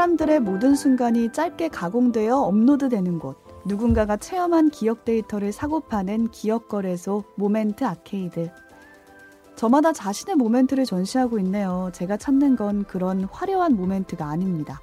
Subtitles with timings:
[0.00, 3.36] 사람들의 모든 순간이 짧게 가공되어 업로드되는 곳.
[3.66, 8.50] 누군가가 체험한 기억 데이터를 사고 파는 기억 거래소 모멘트 아케이드.
[9.56, 11.90] 저마다 자신의 모멘트를 전시하고 있네요.
[11.92, 14.80] 제가 찾는 건 그런 화려한 모멘트가 아닙니다.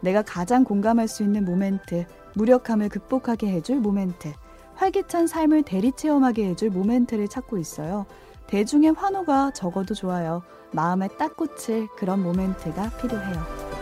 [0.00, 4.32] 내가 가장 공감할 수 있는 모멘트, 무력함을 극복하게 해줄 모멘트,
[4.76, 8.06] 활기찬 삶을 대리 체험하게 해줄 모멘트를 찾고 있어요.
[8.46, 10.42] 대중의 환호가 적어도 좋아요.
[10.70, 13.73] 마음에 딱 꽂힐 그런 모멘트가 필요해요.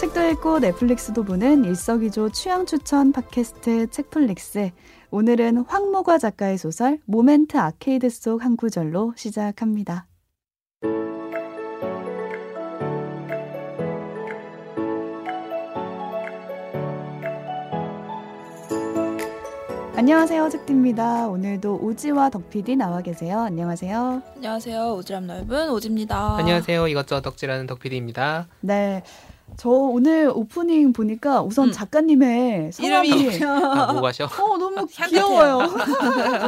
[0.00, 4.70] 책도 읽고 넷플릭스도 보는 일석이조 취향 추천 팟캐스트 책플릭스.
[5.10, 10.06] 오늘은 황모과 작가의 소설 모멘트 아케이드 속 한 구절로 시작합니다.
[19.96, 21.28] 안녕하세요, 책디입니다.
[21.28, 23.40] 오늘도 오지와 덕PD 나와 계세요.
[23.40, 24.22] 안녕하세요.
[24.36, 24.96] 안녕하세요.
[24.96, 26.36] 오지랖 넓은 오지입니다.
[26.38, 26.88] 안녕하세요.
[26.88, 28.48] 이것저것 덕질하는 덕PD입니다.
[28.62, 29.02] 네.
[29.56, 31.72] 저 오늘 오프닝 보니까 우선 음.
[31.72, 33.10] 작가님의 성함이
[33.44, 34.24] 아, 뭐 가셔?
[34.24, 34.86] 어 너무.
[35.08, 35.68] 귀여워요.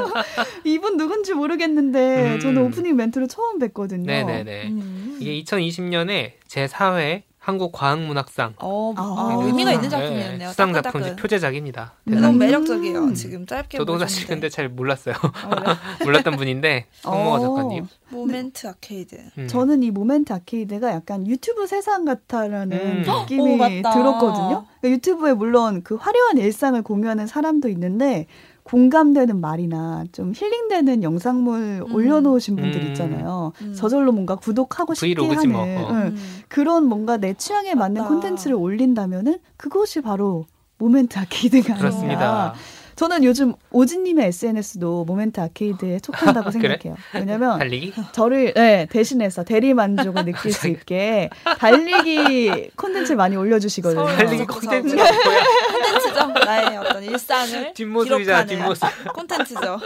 [0.65, 2.41] 이분 누군지 모르겠는데 음.
[2.41, 4.07] 저는 오프닝 멘트를 처음 뵀거든요.
[4.07, 4.69] 네네네.
[4.69, 5.19] 음.
[5.21, 10.51] 이게 2020년에 제 4회 한국과학문학상 어, 아, 아, 의미가 있는 네, 작품이었네요.
[10.51, 11.03] 수상 따끈따끈.
[11.03, 11.93] 작품 표제작입니다.
[12.05, 12.13] 음.
[12.13, 12.39] 너무 대단히.
[12.39, 13.15] 매력적이에요.
[13.15, 14.29] 지금 짧게 저도 사실.
[14.29, 15.17] 근데 잘 몰랐어요.
[15.17, 15.25] 어?
[16.05, 17.39] 몰랐던 분인데 어.
[17.41, 17.89] 작가님.
[18.11, 19.17] 모멘트 아케이드.
[19.39, 19.49] 음.
[19.49, 23.05] 저는 이 모멘트 아케이드가 약간 유튜브 세상 같다라는 음.
[23.07, 23.59] 느낌이 오.
[23.59, 24.67] 들었거든요.
[24.81, 28.27] 그러니까 유튜브에 물론 그 화려한 일상을 공유하는 사람도 있는데
[28.65, 31.95] 공감되는 말이나 좀 힐링되는 영상물 음.
[31.95, 32.87] 올려놓으신 분들 음.
[32.89, 33.53] 있잖아요.
[33.61, 33.75] 음.
[33.75, 35.63] 저절로 뭔가 구독하고 싶게 브이로그지 하는 뭐.
[35.63, 35.91] 어.
[35.91, 35.97] 응.
[35.97, 36.17] 음.
[36.49, 38.05] 그런 뭔가 내 취향에 맞는.
[38.05, 40.47] 콘텐츠를 올린다면은 그것이 바로
[40.79, 41.75] 모멘트 아케이드가.
[41.75, 42.55] 그렇습니다.
[43.03, 46.61] 저는 요즘 오진님의 SNS도 모멘트 아케이드에 속한다고 그래?
[46.79, 46.97] 생각해요.
[47.15, 47.93] 왜냐면 달리기?
[48.13, 54.05] 저를 네, 대신해서 대리 만족을 느낄 수 있게 달리기 콘텐츠를 많이 올려주시거든요.
[54.07, 54.45] 서울 달리기.
[54.45, 55.45] 뭐야?
[55.73, 56.33] 콘텐츠죠.
[56.45, 58.89] 나의 어떤 일상을 기록하는 뒷모습.
[59.15, 59.81] 콘텐츠죠.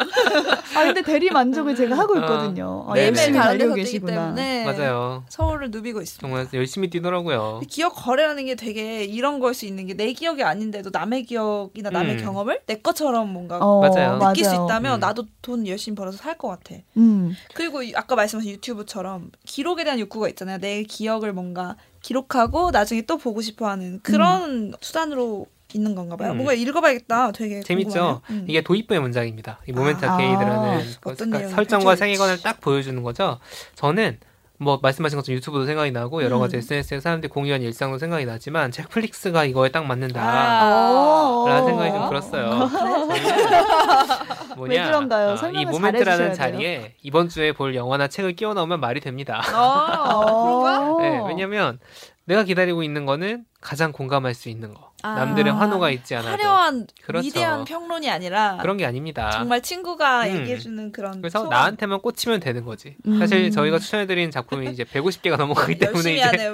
[0.75, 2.85] 아 근데 대리 만족을 제가 하고 있거든요.
[2.87, 3.13] 아, 네네.
[3.13, 4.13] 매일매일 열심히 달리고 계시구나.
[4.35, 5.25] 때문에 맞아요.
[5.31, 6.21] 서울을 누비고 있습니다.
[6.21, 7.63] 정말 열심히 뛰더라고요.
[7.71, 12.17] 기억 거래라는 게 되게 이런 걸 수 있는 게 내 기억이 아닌데도 남의 기억이나 남의
[12.17, 12.21] 음.
[12.23, 14.19] 경험을 내 것처럼 뭔가 어, 맞아요.
[14.19, 14.65] 느낄 수 맞아요.
[14.67, 15.01] 있다면 음.
[15.01, 16.75] 나도 돈 열심히 벌어서 살 것 같아.
[16.97, 20.59] 음, 그리고 이- 아까 말씀하신 유튜브처럼 기록에 대한 욕구가 있잖아요.
[20.59, 26.31] 내 기억을 뭔가 기록하고 나중에 또 보고 싶어하는 그런 수단으로 있는 건가 봐요.
[26.33, 26.37] 음.
[26.37, 27.33] 뭔가 읽어봐야겠다.
[27.33, 28.21] 되게 재밌죠?
[28.31, 28.45] 음.
[28.49, 29.59] 이게 도입부의 문장입니다.
[29.69, 31.97] 이 모멘트 아, 아케이드라는 그 어떤 그 내용이 설정과.
[31.97, 33.39] 세계관을 딱 보여주는 거죠.
[33.75, 34.19] 저는
[34.59, 36.41] 뭐 말씀하신 것처럼 유튜브도 생각이 나고 여러 음.
[36.41, 40.23] 가지 SNS에 사람들이 공유한 일상도 생각이 나지만 넷플릭스가 이거에 딱 맞는다.
[40.23, 41.45] 아.
[41.47, 42.71] 라는 생각이 좀 들었어요.
[44.59, 45.31] 왜 그런가요?
[45.31, 46.35] 아, 설명을 이 모멘트라는 돼요.
[46.35, 49.43] 자리에 이번 주에 볼 영화나 책을 끼워 넣으면 말이 됩니다.
[49.55, 50.99] 어.
[51.01, 51.79] 네, 왜냐면
[52.25, 54.93] 내가 기다리고 있는 거는 가장 공감할 수 있는 거.
[55.03, 55.15] 아.
[55.15, 57.27] 남들의 환호가 있지 않아도 화려한 그렇죠.
[57.27, 59.31] 위대한 평론이 아니라 그런 게 아닙니다.
[59.31, 60.37] 정말 친구가 음.
[60.41, 61.51] 얘기해주는 그런 그래서 소감.
[61.51, 62.97] 나한테만 꽂히면 되는 거지.
[63.07, 63.19] 음.
[63.19, 66.53] 사실 저희가 추천해드린 작품이 이제 150개가 넘어가기 때문에 이제.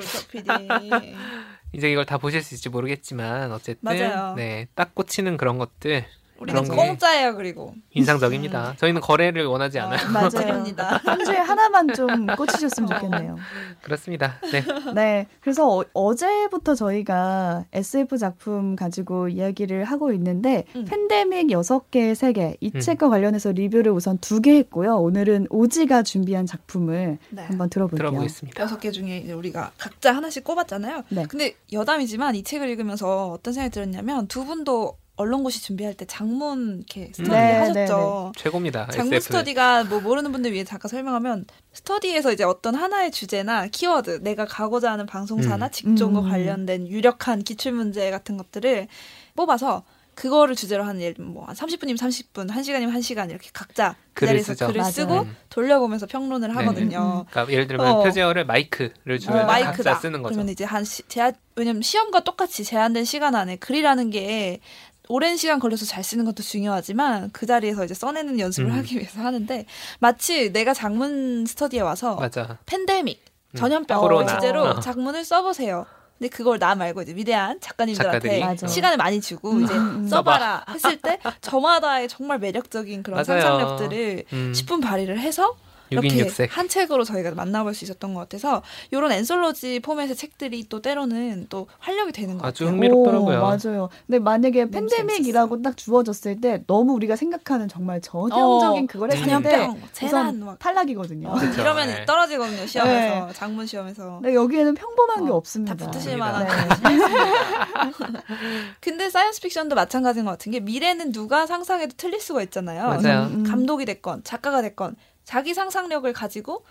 [1.75, 4.35] 이제 이걸 다 보실 수 있을지 모르겠지만 어쨌든 맞아요.
[4.37, 6.05] 네, 딱 꽂히는 그런 것들
[6.43, 7.75] 우리는 공짜예요, 그리고.
[7.93, 8.75] 인상적입니다.
[8.77, 9.99] 저희는 거래를 원하지 않아요.
[10.07, 10.65] 어, 맞아요.
[11.05, 13.37] 한 주에 하나만 좀 꽂히셨으면 좋겠네요.
[13.83, 14.39] 그렇습니다.
[14.53, 14.63] 네.
[14.95, 15.27] 네.
[15.41, 20.85] 그래서 어, 제부터 저희가 SF 작품 가지고 이야기를 하고 있는데, 음.
[20.85, 22.81] 팬데믹 6개의 세계, 이 음.
[22.81, 24.97] 책과 관련해서 리뷰를 우선 두 개 했고요.
[24.97, 27.43] 오늘은 오지가 준비한 작품을 네.
[27.45, 28.09] 한번 들어볼게요.
[28.11, 28.61] 들어보겠습니다.
[28.61, 31.05] 여섯 개 중에 이제 우리가 각자 하나씩 꼽았잖아요.
[31.11, 31.27] 네.
[31.29, 37.11] 근데 여담이지만 이 책을 읽으면서 어떤 생각이 들었냐면 두 분도 언론고시 준비할 때 장문 이렇게
[37.15, 38.33] 스터디 네, 하셨죠.
[38.37, 38.89] 최고입니다.
[38.89, 39.21] 장문 SF는.
[39.21, 44.93] 스터디가 뭐 모르는 분들 위해 잠깐 설명하면 스터디에서 이제 어떤 하나의 주제나 키워드 내가 가고자
[44.93, 45.71] 하는 방송사나 음.
[45.71, 46.29] 직종과 음.
[46.31, 48.89] 관련된 유력한 기출 문제 같은 것들을
[49.35, 49.85] 뽑아서
[50.15, 54.67] 그거를 주제로 하는 예를 뭐한 30분이면 30분, 1시간이면 1시간 이렇게 각자 그 글을 자리에서 쓰죠.
[54.67, 54.93] 글을 맞아요.
[54.93, 55.37] 쓰고 음.
[55.49, 56.55] 돌려보면서 평론을 네.
[56.55, 57.25] 하거든요.
[57.31, 58.03] 그러니까 예를 들면 어.
[58.03, 59.73] 표제어를 마이크를 주면 어, 마이크다.
[59.73, 60.35] 각자 쓰는 거죠.
[60.35, 64.61] 그러면 이제 한 시, 제한 왜냐면 시험과 똑같이 제한된 시간 안에 글이라는 게
[65.09, 68.77] 오랜 시간 걸려서 잘 쓰는 것도 중요하지만 그 자리에서 이제 써내는 연습을 음.
[68.79, 69.67] 하기 위해서 하는데
[69.99, 72.59] 마치 내가 장문 스터디에 와서 맞아.
[72.67, 73.57] 팬데믹 음.
[73.59, 74.35] 전염병 코로나.
[74.35, 74.81] 주제로 어.
[74.81, 75.87] 작문을 써보세요.
[76.19, 78.57] 근데 그걸 나 말고 이제 위대한 작가님들한테.
[78.69, 80.09] 시간을 많이 주고 음, 이제 음, 음.
[80.09, 83.41] 써봐라 했을 때 저마다의 정말 매력적인 그런 맞아요.
[83.43, 84.53] 상상력들을 음.
[84.55, 85.57] 10분 발휘를 해서
[85.93, 86.49] 이렇게 6인육색.
[86.51, 91.67] 한 책으로 저희가 만나볼 수 있었던 것 같아서 이런 anthology 포맷의 책들이 또 때로는 또
[91.79, 92.77] 활력이 되는 것 아주 같아요.
[92.77, 93.39] 흥미롭더라고요.
[93.39, 93.89] 오, 맞아요.
[94.07, 99.43] 근데 만약에 너무 팬데믹이라고 딱 주어졌을 때 너무 우리가 생각하는 정말 전형적인 어, 그걸 했을
[99.43, 101.29] 때 재난 우선 막 탈락이거든요.
[101.29, 102.05] 어, 그쵸, 이러면 네.
[102.05, 104.21] 떨어지거든요 시험에서 작문 시험에서.
[104.23, 105.75] 근데 여기에는 평범한 게 어, 없습니다.
[105.75, 106.17] 다 붙으실.
[106.17, 106.53] 만한 네.
[108.81, 112.83] 근데 사이언스 픽션도 마찬가지인 것 같은 게 미래는 누가 상상해도 틀릴 수가 있잖아요.
[112.85, 113.27] 맞아요.
[113.27, 113.45] 음, 음.
[113.45, 116.65] 감독이 됐건 작가가 됐건 자기 상상력을 가지고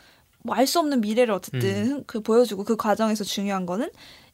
[0.44, 3.90] 뭐 알 수 없는 미래를 어쨌든 그 보여주고 그 과정에서 중요한 거는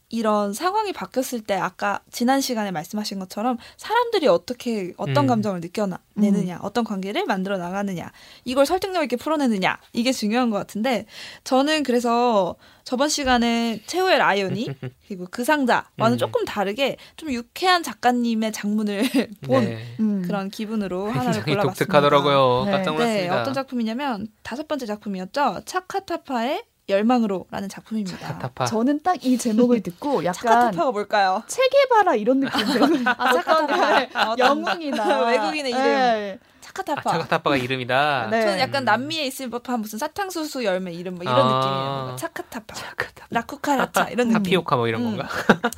[0.10, 5.28] 이런 상황이 바뀌었을 때 아까 지난 시간에 말씀하신 것처럼 사람들이 어떻게 어떤 음.
[5.28, 8.12] 감정을 느껴내느냐 어떤 관계를 만들어 나가느냐
[8.46, 11.06] 이걸 설득력 있게 풀어내느냐 이게 중요한 것 같은데
[11.44, 12.56] 저는 그래서
[12.86, 14.70] 저번 시간에 최후의 라이온이
[15.08, 16.18] 그리고 그 상자와는 음.
[16.18, 19.04] 조금 다르게 좀 유쾌한 작가님의 장문을
[19.46, 19.96] 본 네.
[20.00, 20.24] 음.
[20.26, 21.64] 그런 기분으로 하나를 굉장히 골라봤습니다.
[21.64, 22.64] 독특하더라고요.
[22.66, 22.72] 네.
[22.72, 23.42] 깜짝 네, 놀랐습니다.
[23.42, 25.64] 어떤 작품이냐면 다섯 번째 작품이었죠.
[25.66, 28.18] 차카타파의 열망으로라는 작품입니다.
[28.18, 28.66] 차카타파.
[28.66, 31.44] 저는 딱 이 제목을 듣고 약간 차카타파가 뭘까요?
[31.48, 33.04] 체계바라 이런 느낌 들어요.
[33.18, 34.08] 아, 차카타파.
[34.14, 35.84] 아, 어떤 영웅이나 외국인의 이름.
[35.84, 36.40] 네.
[36.78, 37.12] 아, 차카타파.
[37.12, 38.28] 차카타파가 이름이다.
[38.30, 38.42] 네.
[38.42, 41.58] 저는 약간 남미에 있을 법한 무슨 사탕수수 열매 이름 뭐 이런 아.
[41.60, 41.90] 느낌이에요.
[41.90, 42.76] 뭔가 차카타파.
[42.76, 43.28] 차카타파.
[43.30, 44.44] 라쿠카라차 이런 느낌.
[44.44, 45.18] 타피오카 뭐 이런 음.
[45.18, 45.30] 건가?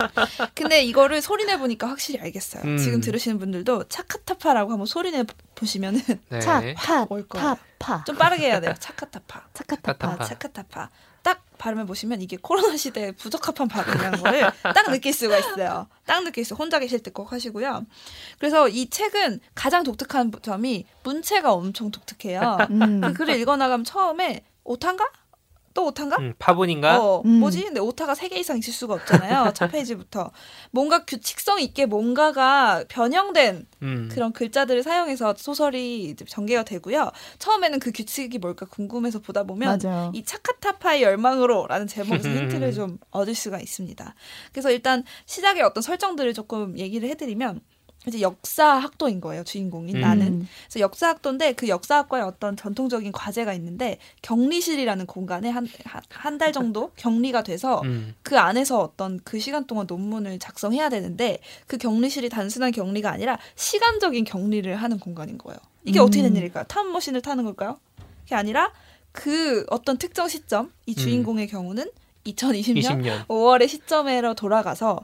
[0.56, 2.64] 근데 이거를 소리내 보니까 확실히 알겠어요.
[2.64, 2.78] 음.
[2.78, 5.24] 지금 들으시는 분들도 차카타파라고 한번 소리내
[5.56, 6.40] 보시면은 네.
[6.40, 7.58] 차, 파, 올 거예요.
[8.06, 8.74] 좀 빠르게 해야 돼요.
[8.78, 9.44] 차카타파.
[9.54, 10.26] 차카타파.
[10.26, 10.90] 차카타파.
[11.24, 15.88] 딱 발음해 보시면 이게 코로나 시대에 부적합한 발음이라는 거를 딱 느낄 수가 있어요.
[16.06, 16.56] 딱 느낄 수.
[16.56, 17.86] 혼자 계실 때 꼭 하시고요.
[18.38, 22.58] 그래서 이 책은 가장 독특한 점이 문체가 엄청 독특해요.
[22.72, 23.02] 음.
[23.02, 25.06] 그 글을 읽어 나가면 처음에 오타인가?
[25.80, 26.18] 또 오타인가?
[26.18, 27.00] 음, 파본인가?
[27.00, 27.40] 어, 음.
[27.40, 27.64] 뭐지?
[27.64, 29.54] 근데 오타가 세개 이상 있을 수가 없잖아요.
[29.56, 30.30] 첫 페이지부터.
[30.72, 34.10] 뭔가 규칙성 있게 뭔가가 변형된 음.
[34.12, 37.12] 그런 글자들을 사용해서 소설이 이제 전개가 되고요.
[37.38, 40.12] 처음에는 그 규칙이 뭘까 궁금해서 보다 보면 맞아요.
[40.14, 44.14] 이 차카타파의 열망으로 라는 제목에서 힌트를 좀 얻을 수가 있습니다.
[44.52, 47.62] 그래서 일단 시작의 어떤 설정들을 조금 얘기를 해드리면
[48.08, 50.02] 이제 역사학도인 거예요 주인공인 음.
[50.02, 55.68] 나는 그래서 역사학도인데 그 역사학과에 어떤 전통적인 과제가 있는데 격리실이라는 공간에 한
[56.10, 58.16] 한 달 정도 격리가 돼서 음.
[58.24, 64.24] 그 안에서 어떤 그 시간 동안 논문을 작성해야 되는데 그 격리실이 단순한 격리가 아니라 시간적인
[64.24, 65.58] 격리를 하는 공간인 거예요.
[65.84, 66.06] 이게 음.
[66.06, 66.64] 어떻게 된 일일까요?
[66.66, 67.80] 타임머신을 타는 걸까요?
[68.24, 68.72] 그게 아니라
[69.12, 71.90] 그 어떤 특정 시점, 이 주인공의 경우는
[72.26, 73.28] 2020년 20년.
[73.28, 75.04] 5월의 시점으로 돌아가서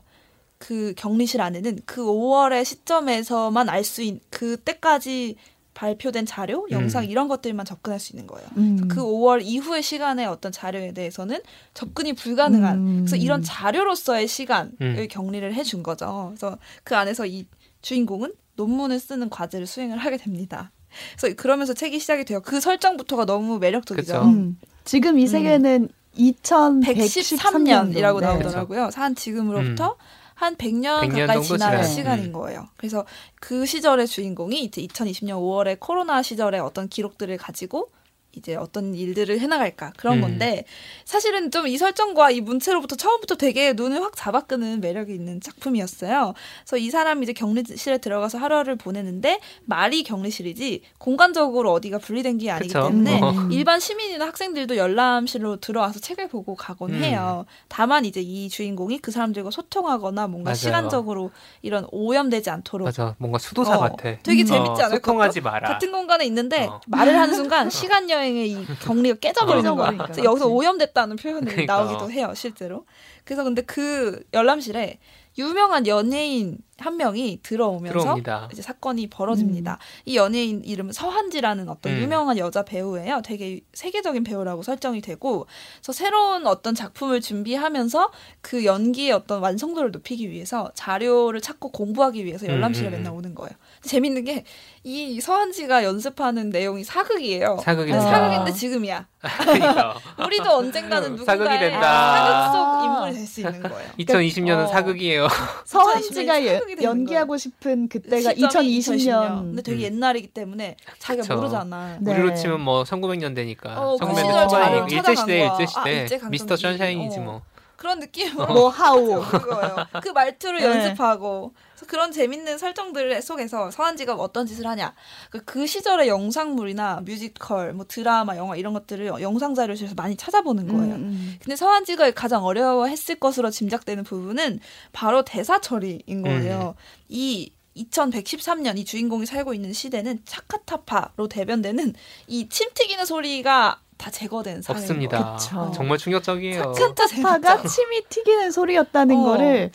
[0.66, 5.36] 그 격리실 안에는 그 5월의 시점에서만 알 수 있는 그때까지
[5.76, 7.10] 발표된 자료, 영상 음.
[7.10, 8.48] 이런 것들만 접근할 수 있는 거예요.
[8.58, 8.88] 음.
[8.88, 11.40] 그 5월 이후의 시간의 어떤 자료에 대해서는
[11.76, 12.96] 접근이 불가능한 음.
[13.02, 15.08] 그래서 이런 자료로서의 시간을 음.
[15.08, 16.32] 격리를 해준 거죠.
[16.36, 17.46] 그래서 그 안에서 이
[17.84, 20.72] 주인공은 논문을 쓰는 과제를 수행을 하게 됩니다.
[21.20, 22.42] 그래서 그러면서 책이 시작이 돼요.
[22.42, 24.24] 그 설정부터가 너무 매력적이죠.
[24.24, 24.58] 음.
[24.84, 27.94] 지금 이 세계는 113년이라고 2113년.
[27.94, 28.02] 네.
[28.02, 28.90] 나오더라고요.
[28.96, 29.98] 한 지금으로부터
[30.36, 32.34] 한 100년, 100년 가까이 지난, 시간인 음.
[32.34, 32.68] 거예요.
[32.78, 33.06] 그래서
[33.40, 37.90] 그 시절의 주인공이 이제 2020년 5월에 코로나 시절의 어떤 기록들을 가지고
[38.36, 40.22] 이제 어떤 일들을 해나갈까 그런 음.
[40.22, 40.64] 건데
[41.04, 46.34] 사실은 좀 이 설정과 이 문체로부터 처음부터 되게 눈을 확 잡아끄는 매력이 있는 작품이었어요.
[46.60, 52.68] 그래서 이 사람이 이제 격리실에 들어가서 하루를 보내는데 말이 격리실이지 공간적으로 어디가 분리된 게 아니기
[52.74, 52.88] 그쵸.
[52.88, 53.52] 때문에 음.
[53.52, 57.04] 일반 시민이나 학생들도 열람실로 들어와서 책을 보고 가곤 음.
[57.04, 57.45] 해요.
[57.68, 60.56] 다만 이제 이 주인공이 그 사람들과 소통하거나 뭔가 맞아요.
[60.56, 61.31] 시간적으로
[61.62, 63.16] 이런 오염되지 않도록 맞아.
[63.18, 64.18] 뭔가 수도사 어, 같아.
[64.24, 64.45] 되게 음.
[64.45, 64.90] 재밌지 어, 않을까?
[64.95, 65.68] 소통하지 마라.
[65.69, 66.80] 같은 공간에 있는데 어.
[66.88, 69.76] 말을 하는 순간 시간 여행 의 이 격리가 깨져버리는 어.
[69.76, 69.92] 거야.
[69.98, 70.48] 그래서 여기서.
[70.48, 71.78] 오염됐다는 표현이 그러니까.
[71.78, 72.86] 나오기도 해요, 실제로.
[73.24, 75.00] 그래서 근데 그 열람실에
[75.38, 78.50] 유명한 연예인 한 명이 들어오면서 들어옵니다.
[78.52, 79.80] 이제 사건이 벌어집니다.
[80.04, 82.00] 이 연예인 이름은 서한지라는 어떤 음.
[82.02, 83.22] 유명한 여자 배우예요.
[83.24, 90.30] 되게 세계적인 배우라고 설정이 되고, 그래서 새로운 어떤 작품을 준비하면서 그 연기의 어떤 완성도를 높이기
[90.30, 93.18] 위해서 자료를 찾고 공부하기 위해서 열람실에 음, 음, 맨날 음.
[93.18, 93.52] 오는 거예요.
[93.82, 94.44] 재밌는 게
[94.88, 97.58] 이 서한지가 연습하는 내용이 사극이에요.
[97.64, 98.02] 사극입니다.
[98.02, 99.08] 사극인데 지금이야.
[100.24, 102.16] 우리도 언젠가는 사극이 누군가의 된다.
[102.20, 103.90] 사극 속 인물이 될 수 있는 거예요.
[103.98, 104.68] 2020년은 어.
[104.68, 105.28] 사극이에요.
[105.66, 109.42] 서한지가 예- 되는 연기하고 싶은 그때가 시점이 2020년.
[109.42, 109.94] 근데 되게 음.
[109.94, 111.36] 옛날이기 때문에 자기가 그쵸.
[111.36, 111.98] 모르잖아.
[112.02, 112.12] 네.
[112.12, 113.66] 우리로 치면 뭐 1900년대니까.
[113.78, 115.40] 어, 그 1900년대 시절 초반이니까 자료 일제 찾아간 시대.
[115.45, 115.80] 일제 시대.
[115.80, 116.31] 아, 일제강점기.
[116.31, 117.22] 미스터 선샤인이지 어.
[117.22, 117.42] 뭐.
[117.76, 119.22] 그런 느낌으로 뭐 하오.
[119.22, 119.76] 그거예요.
[120.02, 120.66] 그 말투를 네.
[120.66, 124.94] 연습하고 그래서 그런 재밌는 설정들 속에서 서한지가 어떤 짓을 하냐.
[125.30, 130.96] 그, 그 시절의 영상물이나 뮤지컬, 뭐 드라마, 영화 이런 것들을 영상 자료실에서 많이 찾아보는 거예요.
[130.96, 131.36] 음, 음.
[131.42, 134.60] 근데 서한지가 가장 어려워했을 것으로 짐작되는 부분은
[134.94, 136.76] 바로 대사 처리인 거예요.
[137.10, 141.94] 이 2113년 이 주인공이 살고 있는 시대는 차카타파로 대변되는
[142.28, 145.36] 이 침 튀기는 소리가 다 제거된 없습니다.
[145.36, 145.72] 그쵸.
[145.76, 146.74] 정말 충격적이에요.
[146.76, 147.68] 진짜 타파가 재밌죠.
[147.68, 149.24] 침이 튀기는 소리였다는 어.
[149.24, 149.72] 거를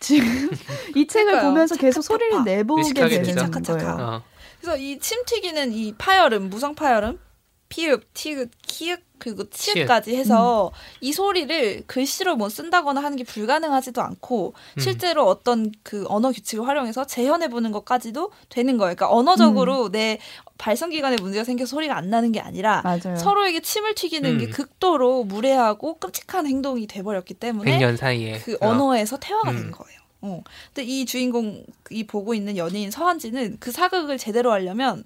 [0.00, 0.50] 지금
[0.96, 1.50] 이 책을 그러니까요.
[1.50, 2.44] 보면서 계속 착착 소리를.
[2.44, 3.24] 내보게 되는.
[3.50, 3.96] 착착 거예요.
[4.00, 4.22] 어.
[4.60, 7.18] 그래서 이 침 튀기는 이 파열음, 무성 파열음,
[7.68, 14.54] 피읍, 티읕, 키읔 그리고 치읓까지 해서 이 소리를 글씨로 뭐 쓴다거나 하는 게 불가능하지도 않고
[14.76, 14.80] 음.
[14.80, 18.94] 실제로 어떤 그 언어 규칙을 활용해서 재현해 보는 것까지도 되는 거예요.
[18.94, 20.18] 그러니까 언어적으로 내
[20.58, 23.16] 발성 기관에 문제가 생겨서 소리가 안 나는 게 아니라 맞아요.
[23.16, 24.50] 서로에게 침을 튀기는 게 음.
[24.50, 28.68] 극도로 무례하고 끔찍한 행동이 돼 버렸기 때문에 100년 사이에 그 어.
[28.68, 29.56] 언어에서 태화가 음.
[29.56, 30.00] 된 거예요.
[30.22, 30.42] 어.
[30.74, 35.04] 근데 이 주인공 이 보고 있는 연예인 서한지는 그 사극을 제대로 하려면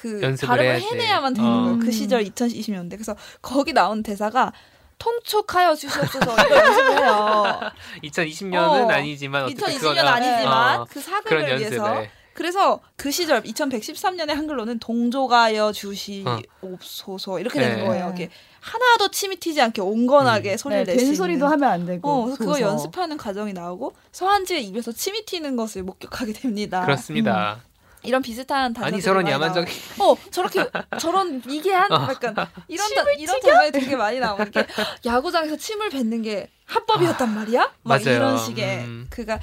[0.00, 0.86] 그 연습을 발음을 해야지.
[0.86, 1.62] 해내야만 되는 어.
[1.64, 1.78] 거예요.
[1.80, 2.90] 그 시절 2020년대.
[2.90, 4.52] 그래서 거기 나온 대사가
[4.98, 7.60] 통촉하여 주시옵소서 이거 연습을 해요.
[8.04, 8.90] 2020년은 어.
[8.90, 15.72] 아니지만 어쨌든 2020년 그거나 아니지만 어, 그 사극을 위해서 그래서 그 시절 2113년의 한글로는 동조가여
[15.72, 17.84] 주시옵소서 이렇게 되는 네.
[17.84, 18.12] 거예요.
[18.14, 20.56] 이게 하나도 침이 튀지 않게 온건하게 음.
[20.56, 21.04] 소리를 네, 있는.
[21.06, 22.08] 된소리도 하면 안 되고.
[22.08, 22.60] 어, 그래서 그거.
[22.60, 26.82] 연습하는 과정이 나오고 서한지의 입에서 침이 튀는 것을 목격하게 됩니다.
[26.84, 27.60] 그렇습니다.
[28.08, 29.72] 이런 비슷한 단어들이 아니 저런 야만적인.
[30.00, 30.64] 어, 저렇게
[30.98, 32.08] 저런 미개한 어.
[32.10, 32.34] 약간
[32.66, 34.66] 이런 다, 이런 장면이 되게 많이 나오고 이렇게
[35.04, 37.60] 야구장에서 침을 뱉는 게 합법이었단 말이야?
[37.82, 38.16] 막 맞아요.
[38.16, 39.06] 이런 식의 음.
[39.10, 39.38] 그가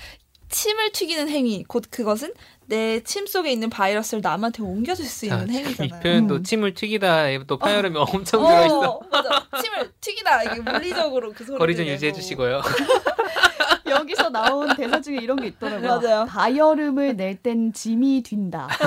[0.56, 2.34] 침을 튀기는 행위 곧 그것은
[2.68, 6.02] 내 침 속에 있는 바이러스를 남한테 옮겨줄 수 있는 자, 이 행위잖아요.
[6.02, 6.44] 표현도 음.
[6.44, 8.80] 침을 튀기다에 또 파열음이 엄청 들어있어.
[8.90, 9.46] 어, 맞아.
[9.62, 12.62] 침을 튀기다 이게 물리적으로 그 소리 거리 좀 유지해 주시고요.
[13.88, 16.00] 여기서 나온 대사 중에 이런 게 있더라고요.
[16.00, 16.26] 맞아요.
[16.26, 18.70] 바이얼음을 낼 땐 짐이 뛴다.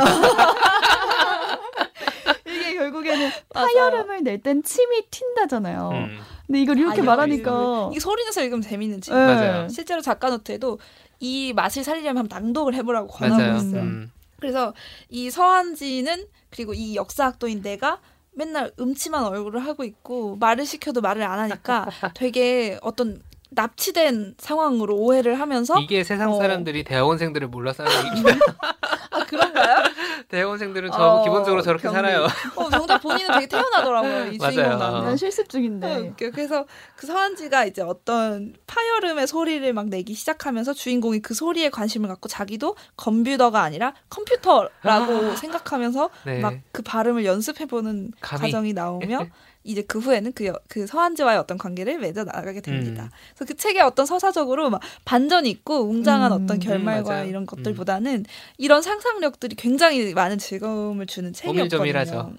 [2.46, 3.30] 이게 결국에는.
[3.54, 5.92] 파열음을 낼 땐 침이 튄다잖아요.
[5.92, 6.18] 음.
[6.46, 7.04] 근데 이걸 이렇게 바이올음을.
[7.16, 9.16] 말하니까 이게 소리 내서 읽으면 재밌는 지 네.
[9.16, 9.68] 맞아요.
[9.68, 10.78] 실제로 작가 노트에도
[11.20, 13.58] 이 맛을 살리려면 한번 낭독을 해보라고 권하고.
[13.58, 13.82] 있어요.
[13.82, 14.12] 음.
[14.40, 14.72] 그래서
[15.08, 18.00] 이 서한지는 그리고 이 역사학도인 내가
[18.32, 25.40] 맨날 음침한 얼굴을 하고 있고 말을 시켜도 말을 안 하니까 되게 어떤 납치된 상황으로 오해를
[25.40, 26.36] 하면서 이게 세상 어.
[26.38, 28.46] 사람들이 대학원생들을 몰라서 하는 얘기입니다.
[29.10, 29.76] 아 그런가요?
[30.28, 31.94] 대학원생들은 저 어, 기본적으로 저렇게 경리.
[31.94, 32.26] 살아요.
[32.56, 34.26] 어, 정작 본인은 되게 태어나더라고요.
[34.32, 34.52] 이 맞아요.
[34.52, 35.02] 주인공 어.
[35.02, 36.30] 난 실습 어, 중인데 웃겨.
[36.32, 42.28] 그래서 그 서한지가 이제 어떤 파열음의 소리를 막 내기 시작하면서 주인공이 그 소리에 관심을 갖고
[42.28, 46.40] 자기도 컴퓨터가 아니라 컴퓨터라고 생각하면서 네.
[46.40, 48.42] 막그 발음을 연습해보는 감히.
[48.42, 49.26] 과정이 나오며
[49.68, 53.04] 이제 그 후에는 그, 여- 그 서한지와의 어떤 관계를 맺어 나가게 됩니다.
[53.04, 53.08] 음.
[53.34, 57.28] 그래서 그 책에 어떤 서사적으로 막 반전이 있고 웅장한 음, 어떤 결말과 맞아요.
[57.28, 58.24] 이런 것들보다는
[58.56, 61.68] 이런 상상력들이 굉장히 많은 즐거움을 주는 책이었거든요.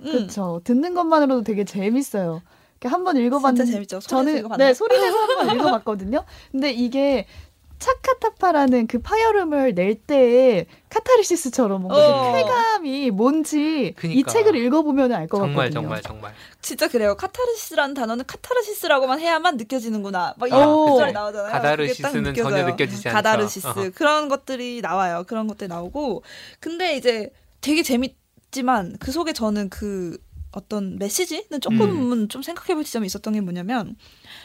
[0.01, 0.11] 음.
[0.11, 0.61] 그렇죠.
[0.63, 2.41] 듣는 것만으로도 되게 재밌어요.
[2.81, 3.99] 한 번 읽어봤는데 진짜 재밌죠.
[3.99, 4.67] 소리내서 저는 읽어봤나요?
[4.69, 6.23] 네 소리 내서 한 번 읽어봤거든요.
[6.51, 7.27] 근데 이게
[7.79, 12.31] 차카타파라는 그 파열음을 낼 때의 카타르시스처럼 뭔가 어.
[12.31, 14.31] 그 쾌감이 뭔지 이 그니까.
[14.31, 15.81] 책을 읽어보면 알것 정말 같거든요.
[15.81, 16.33] 정말 정말.
[16.61, 17.15] 진짜 그래요.
[17.15, 20.35] 카타르시스라는 단어는 카타르시스라고만 해야만 느껴지는구나.
[20.37, 20.85] 막 이런 오.
[20.91, 21.51] 구절이 나오잖아요.
[21.51, 22.65] 딱 전혀 느껴져요.
[22.67, 23.15] 느껴지지 않죠.
[23.15, 23.91] 가다르시스 어허.
[23.95, 25.23] 그런 것들이 나와요.
[25.27, 26.23] 그런 것들이 나오고
[26.59, 27.31] 근데 이제
[27.61, 30.17] 되게 재밌지만 그 속에 저는 그
[30.51, 33.95] 어떤 메시지는 조금은 좀 생각해볼 지점이 있었던 게 뭐냐면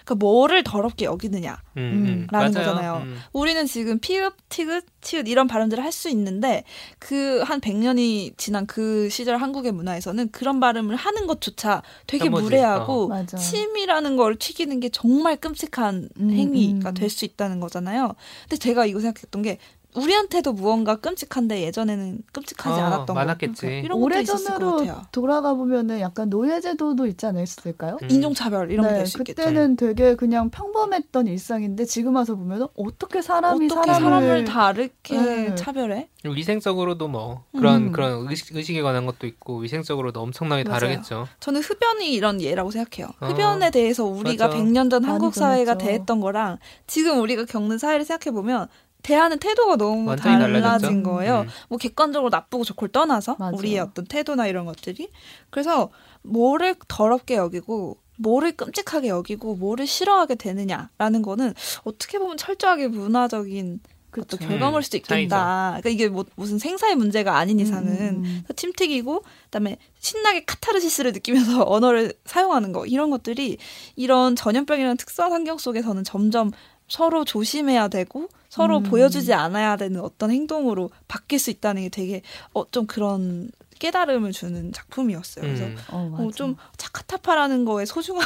[0.05, 2.27] 그러니까 뭐를 더럽게 여기느냐 음, 음.
[2.31, 2.67] 라는 맞아요.
[2.69, 3.03] 거잖아요.
[3.07, 3.19] 음.
[3.33, 6.65] 우리는 지금 피읍, 티귿, 치읓 이런 발음들을 할 수 있는데
[6.99, 12.43] 그 한 100년이 지난 그 시절 한국의 문화에서는 그런 발음을 하는 것조차 되게 혐오지.
[12.43, 13.37] 무례하고 맞아.
[13.37, 16.95] 침이라는 걸 튀기는 게 정말 끔찍한 음, 행위가 음.
[16.95, 18.15] 될수 있다는 거잖아요.
[18.43, 19.59] 근데 제가 이거 생각했던 게
[19.95, 23.15] 우리한테도 무언가 끔찍한데 예전에는 끔찍하지 어, 않았던 거.
[23.15, 23.67] 많았겠지.
[23.67, 25.03] 이런 있었을 것 오래전으로 같아요.
[25.13, 27.99] 돌아가 보면은 약간 노예제도도 있지 않았을까요?
[28.03, 28.11] 음.
[28.11, 29.43] 인종차별 이런 게 네, 될수 있겠죠.
[29.43, 35.17] 그때는 되게 그냥 평범했던 일상인데 지금 와서 보면은 어떻게 사람이 어떻게 사람을, 사람을 다 이렇게
[35.21, 35.55] 네.
[35.55, 36.09] 차별해?
[36.25, 37.93] 위생적으로도 뭐 그런 음.
[37.93, 40.81] 그런 의식, 의식에 관한 것도 있고 위생적으로도 엄청나게 맞아요.
[40.81, 41.29] 다르겠죠.
[41.41, 43.13] 저는 흡연이 이런 예라고 생각해요.
[43.21, 44.59] 어, 흡연에 대해서 우리가 맞아.
[44.59, 45.75] 100년 전 한국 사회가.
[45.75, 48.69] 대했던 거랑 지금 우리가 겪는 사회를 생각해 보면
[49.05, 51.03] 대하는 태도가 너무 달라진 달라졌죠.
[51.05, 51.41] 거예요.
[51.43, 51.49] 음.
[51.69, 53.57] 뭐 객관적으로 나쁘고 좋고를 떠나서 맞아.
[53.57, 55.11] 우리의 어떤 태도나 이런 것들이
[55.51, 55.91] 그래서
[56.23, 63.81] 뭐를 더럽게 여기고 뭐를 끔찍하게 여기고 뭐를 싫어하게 되느냐라는 거는 어떻게 보면 철저하게 문화적인.
[64.17, 65.23] 어떤 결과물 수도 음, 차이죠.
[65.23, 65.71] 있겠다.
[65.81, 68.23] 그러니까 이게 뭐 무슨 생사의 문제가 아닌 이상은 음.
[68.45, 73.59] 그래서 침 튀기고 그다음에 신나게 카타르시스를 느끼면서 언어를 사용하는 거 이런 것들이
[73.97, 76.53] 이런 전염병이라는 특수한 환경 속에서는 점점
[76.95, 78.83] 서로 조심해야 되고 서로 음.
[78.85, 82.23] 보여주지 않아야 되는 어떤 행동으로 바뀔 수 있다는 게 되게
[82.53, 85.45] 어, 좀 그런 깨달음을 주는 작품이었어요.
[85.45, 85.77] 그래서 음.
[85.91, 86.17] 어.
[86.21, 88.25] 어, 좀 차카타파라는 거의 소중함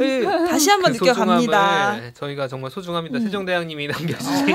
[0.00, 2.12] 을 다시 한번 그 느껴갑니다.
[2.14, 3.18] 저희가 정말 소중합니다.
[3.18, 3.24] 음.
[3.24, 4.46] 세종대왕님이 남겨주신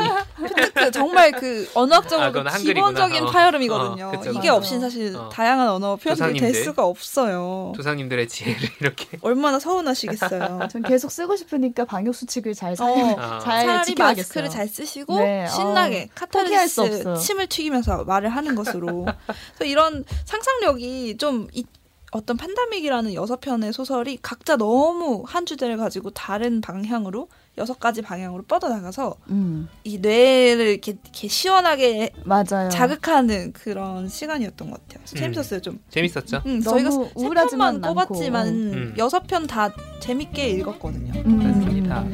[0.74, 2.58] 그 정말 그 언어학적으로 아.
[2.58, 3.32] 기본적인 어.
[3.32, 4.08] 파열음이거든요.
[4.08, 4.50] 어, 그쵸, 이게.
[4.50, 5.30] 없인 사실 어.
[5.30, 6.60] 다양한 언어 표현이 될.
[6.60, 7.72] 수가 없어요.
[7.76, 10.68] 조상님들의 지혜를 이렇게 얼마나 서운하시겠어요.
[10.72, 13.40] 전 계속 쓰고 싶으니까 방역 수칙을 잘 사, 어, 아.
[13.40, 14.44] 잘 차라리 지켜야겠어요.
[14.44, 17.14] 마스크를 잘 쓰시고 네, 신나게 어, 수 카타르시스.
[17.22, 19.06] 침을 튀기면서 말을 하는 것으로
[19.56, 21.64] 그래서 이런 상상력이 좀 이,
[22.12, 28.44] 어떤 판다믹이라는 여섯 편의 소설이 각자 너무 한 주제를 가지고 다른 방향으로 여섯 가지 방향으로
[28.44, 32.70] 뻗어나가서 음, 이 뇌를 이렇게, 이렇게 시원하게 맞아요.
[32.72, 35.06] 자극하는 그런 시간이었던 것 같아요.
[35.06, 35.80] 재밌었어요 좀.
[35.90, 36.42] 재밌었죠.
[36.46, 38.94] 음, 너무 저희가 세 편만 뽑았지만 음.
[38.98, 41.14] 여섯 편 다 재밌게 읽었거든요.
[41.26, 42.06] 음, 그렇습니다.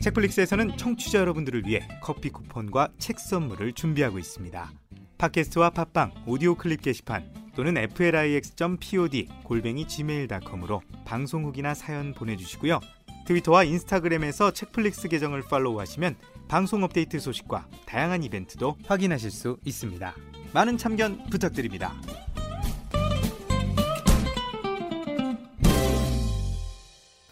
[0.00, 4.72] 책플릭스에서는 청취자 여러분들을 위해 커피 쿠폰과 책 선물을 준비하고 있습니다.
[5.20, 12.80] 팟캐스트와 팟빵, 오디오 클립 게시판 또는 flix.pod 골뱅이 gmail.com으로 방송 후기나 사연 보내주시고요.
[13.26, 16.16] 트위터와 인스타그램에서 책플릭스 계정을 팔로우하시면
[16.48, 20.14] 방송 업데이트 소식과 다양한 이벤트도 확인하실 수 있습니다.
[20.54, 21.92] 많은 참견 부탁드립니다.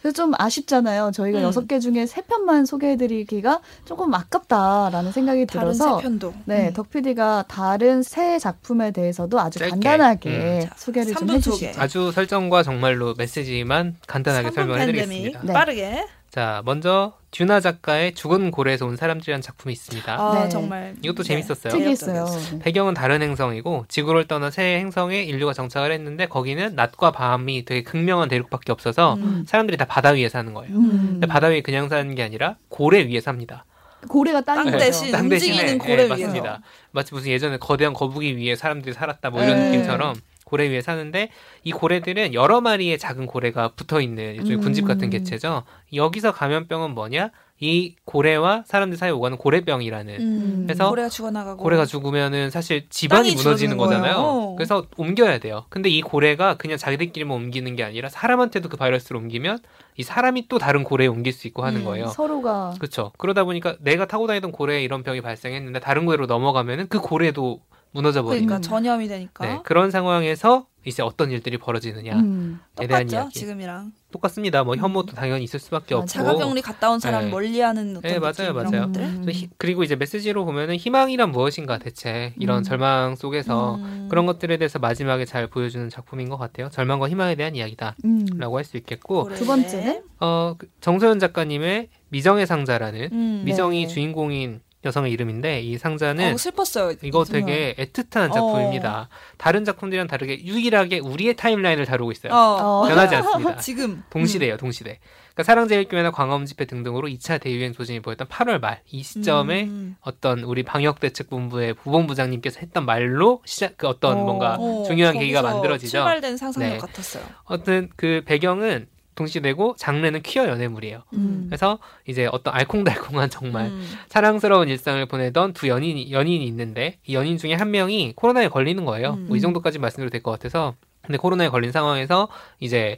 [0.09, 1.11] 그래서 좀 아쉽잖아요.
[1.13, 1.43] 저희가 음.
[1.43, 6.33] 여섯 개 중에 세 편만 소개해드리기가 조금 아깝다라는 생각이 다른 들어서 세 편도.
[6.45, 6.73] 네, 음.
[6.73, 9.69] 덕 PD가 다른 새 작품에 대해서도 아주 짧게.
[9.71, 11.29] 간단하게 자, 소개를 좀.
[11.29, 11.79] 해주시죠.
[11.79, 15.41] 아주 설정과 정말로 메시지만 간단하게 3분 설명해드리겠습니다.
[15.43, 15.53] 네.
[15.53, 16.05] 빠르게.
[16.29, 20.13] 자, 먼저 듀나 작가의 죽은 고래에서 온 사람들이라는 작품이 있습니다.
[20.19, 20.49] 아 네.
[20.49, 21.27] 정말 이것도 네.
[21.27, 21.71] 재밌었어요.
[21.71, 22.25] 특이했어요.
[22.25, 22.59] 네.
[22.59, 28.29] 배경은 다른 행성이고 지구를 떠나 새 행성에 인류가 정착을 했는데 거기는 낮과 밤이 되게 극명한
[28.29, 29.43] 대륙밖에 없어서 음.
[29.47, 30.75] 사람들이 다 바다 위에 사는 거예요.
[30.75, 30.89] 음.
[31.13, 33.65] 근데 바다 위에 그냥 사는 게 아니라 고래 위에 삽니다.
[34.07, 34.77] 고래가 땅 거죠.
[34.77, 36.09] 대신 땅 대신에 움직이는 예, 고래 위에서.
[36.15, 36.61] 맞습니다.
[36.91, 39.65] 마치 무슨 예전에 거대한 거북이 위에 사람들이 살았다 뭐 이런 네.
[39.71, 40.15] 느낌처럼
[40.49, 41.29] 고래 위에 사는데
[41.63, 44.61] 이 고래들은 여러 마리의 작은 고래가 붙어 있는 일종의 음.
[44.61, 45.63] 군집 같은 개체죠.
[45.93, 47.29] 여기서 감염병은 뭐냐?
[47.61, 50.63] 이 고래와 사람들 사이에 오가는 고래병이라는 음.
[50.65, 54.15] 그래서 고래가 죽어나가고 고래가 죽으면은 사실 집안이 무너지는 거잖아요.
[54.15, 54.55] 거예요.
[54.55, 55.65] 그래서 옮겨야 돼요.
[55.69, 59.59] 근데 이 고래가 그냥 자기들끼리만 옮기는 게 아니라 사람한테도 그 바이러스를 옮기면
[59.97, 62.07] 이 사람이 또 다른 고래에 옮길 수 있고 하는 음, 거예요.
[62.07, 63.11] 서로가 그렇죠.
[63.17, 67.59] 그러다 보니까 내가 타고 다니던 고래에 이런 병이 발생했는데 다른 고래로 넘어가면은 그 고래도
[67.91, 68.61] 무너져 버리는 그러니까 음.
[68.61, 72.59] 전염이 되니까 네, 그런 상황에서 이제 어떤 일들이 벌어지느냐에 음.
[72.77, 73.39] 대한 똑같죠 이야기.
[73.39, 74.63] 지금이랑 똑같습니다.
[74.63, 75.97] 뭐 혐오도 당연히 있을 수밖에 맞아.
[75.97, 76.07] 없고.
[76.07, 77.31] 자가격리 갔다 온 사람 네.
[77.31, 78.69] 멀리하는 어떤 네, 맞아요, 맞아요.
[78.69, 79.25] 이런 것들 음.
[79.57, 82.63] 그리고 이제 메시지로 보면은 희망이란 무엇인가 대체 이런 음.
[82.63, 84.07] 절망 속에서 음.
[84.09, 86.69] 그런 것들에 대해서 마지막에 잘 보여주는 작품인 것 같아요.
[86.69, 88.25] 절망과 희망에 대한 이야기다라고 음.
[88.55, 89.35] 할수 있겠고 고래.
[89.35, 90.03] 두 번째는?
[90.21, 93.41] 어, 그 정소연 작가님의 미정의 상자라는 음.
[93.45, 93.87] 미정이 네.
[93.87, 97.23] 주인공인 여성의 이름인데 이 상자는 어, 슬펐어요 이거.
[97.25, 98.33] 되게 애틋한 어.
[98.33, 99.09] 작품입니다.
[99.37, 102.31] 다른 작품들이랑 다르게 유일하게 우리의 타임라인을 다루고 있어요.
[102.33, 102.83] 어.
[102.83, 102.87] 어.
[102.87, 103.57] 변하지 않습니다.
[103.59, 104.99] 지금 동시대예요, 동시대.
[105.33, 109.95] 그러니까 사랑제일교회나 광화문 집회 등등으로 2차 대유행 소진이 보였던 8월 말 이 시점에 음.
[110.01, 114.23] 어떤 우리 방역대책본부의 부본부장님께서 했던 말로 시작 그 어떤 어.
[114.23, 115.91] 뭔가 어, 중요한 계기가 거기서 만들어지죠.
[115.91, 116.77] 출발된 상상력 네.
[116.77, 117.23] 같았어요.
[117.45, 118.87] 어떤 그 배경은
[119.23, 121.03] 동시대고 장르는 퀴어 연애물이에요.
[121.13, 121.45] 음.
[121.49, 121.77] 그래서
[122.07, 123.85] 이제 어떤 알콩달콩한 정말 음.
[124.07, 129.11] 사랑스러운 일상을 보내던 두 연인이 연인이 있는데 이 연인 중에 한 명이 코로나에 걸리는 거예요.
[129.13, 129.27] 음.
[129.27, 132.29] 뭐이 정도까지 말씀드려도 될 것 같아서 근데 코로나에 걸린 상황에서
[132.59, 132.97] 이제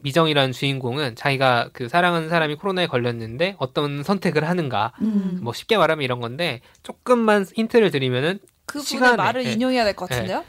[0.00, 5.38] 미정이라는 주인공은 자기가 그 사랑하는 사람이 코로나에 걸렸는데 어떤 선택을 하는가 음.
[5.42, 9.52] 뭐 쉽게 말하면 이런 건데 조금만 힌트를 드리면은 그분의 시간에, 말을 네.
[9.52, 10.38] 인용해야 될 것 같은데요.
[10.38, 10.44] 써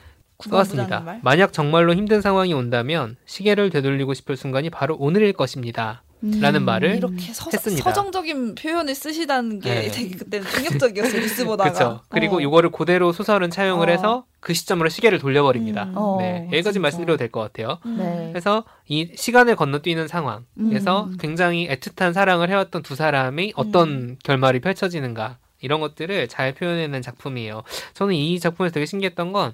[0.52, 1.00] 왔습니다.
[1.02, 1.20] 말.
[1.24, 6.04] 만약 정말로 힘든 상황이 온다면 시계를 되돌리고 싶을 순간이 바로 오늘일 것입니다.
[6.24, 6.40] 음.
[6.40, 7.84] 라는 말을 이렇게 서, 했습니다.
[7.84, 9.92] 서정적인 표현을 쓰시다는 게 네.
[9.92, 11.20] 되게 그때는 충격적이었어요.
[11.22, 11.72] 뉴스 보다가.
[11.74, 12.02] 그렇죠.
[12.08, 12.40] 그리고 어.
[12.40, 13.92] 이거를 그대로 소설은 차용을 어.
[13.92, 15.84] 해서 그 시점으로 시계를 돌려버립니다.
[15.84, 15.94] 음.
[15.98, 16.80] 어, 네, 여기까지 진짜.
[16.80, 17.78] 말씀드려도 될 것 같아요.
[17.86, 17.98] 음.
[17.98, 18.30] 네.
[18.32, 21.18] 그래서 이 시간을 건너뛰는 상황에서 음.
[21.20, 27.64] 굉장히 애틋한 사랑을 해왔던 두 사람이 어떤 결말이 펼쳐지는가 이런 것들을 잘 표현해낸 작품이에요.
[27.96, 29.54] 저는 이 작품에서 되게 신기했던 건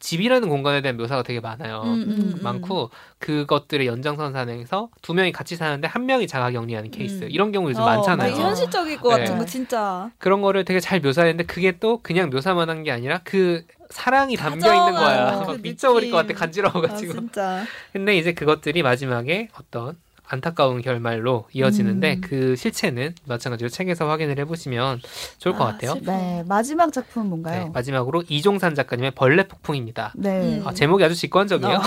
[0.00, 1.82] 집이라는 공간에 대한 묘사가 되게 많아요.
[1.84, 2.38] 음, 음, 음.
[2.42, 7.28] 많고 그것들의 연장선상에서 두 명이 같이 사는데 한 명이 자가격리하는 케이스 음.
[7.30, 8.30] 이런 경우 요즘 어, 많잖아요.
[8.30, 9.24] 되게 현실적일 것 네.
[9.24, 10.10] 같은 거 진짜.
[10.18, 14.72] 그런 거를 되게 잘 묘사했는데 그게 또 그냥 묘사만 한 게 아니라 그 사랑이 담겨
[14.72, 15.40] 있는 거야.
[15.40, 16.32] 그막 미쳐버릴 것 같아.
[16.32, 17.12] 아, 간지러워가지고.
[17.12, 17.64] 진짜.
[17.92, 19.96] 근데 이제 그것들이 마지막에 어떤
[20.28, 22.20] 안타까운 결말로 이어지는데 음.
[22.20, 25.00] 그 실체는 마찬가지로 책에서 확인을 해보시면
[25.38, 25.94] 좋을 것 아, 같아요.
[26.02, 27.70] 네, 마지막 작품 네, 뭔가요?
[27.72, 30.12] 마지막으로 이종산 작가님의 벌레 폭풍입니다.
[30.16, 30.58] 네.
[30.58, 30.62] 음.
[30.66, 31.76] 아, 제목이 아주 직관적이에요.
[31.76, 31.80] 어,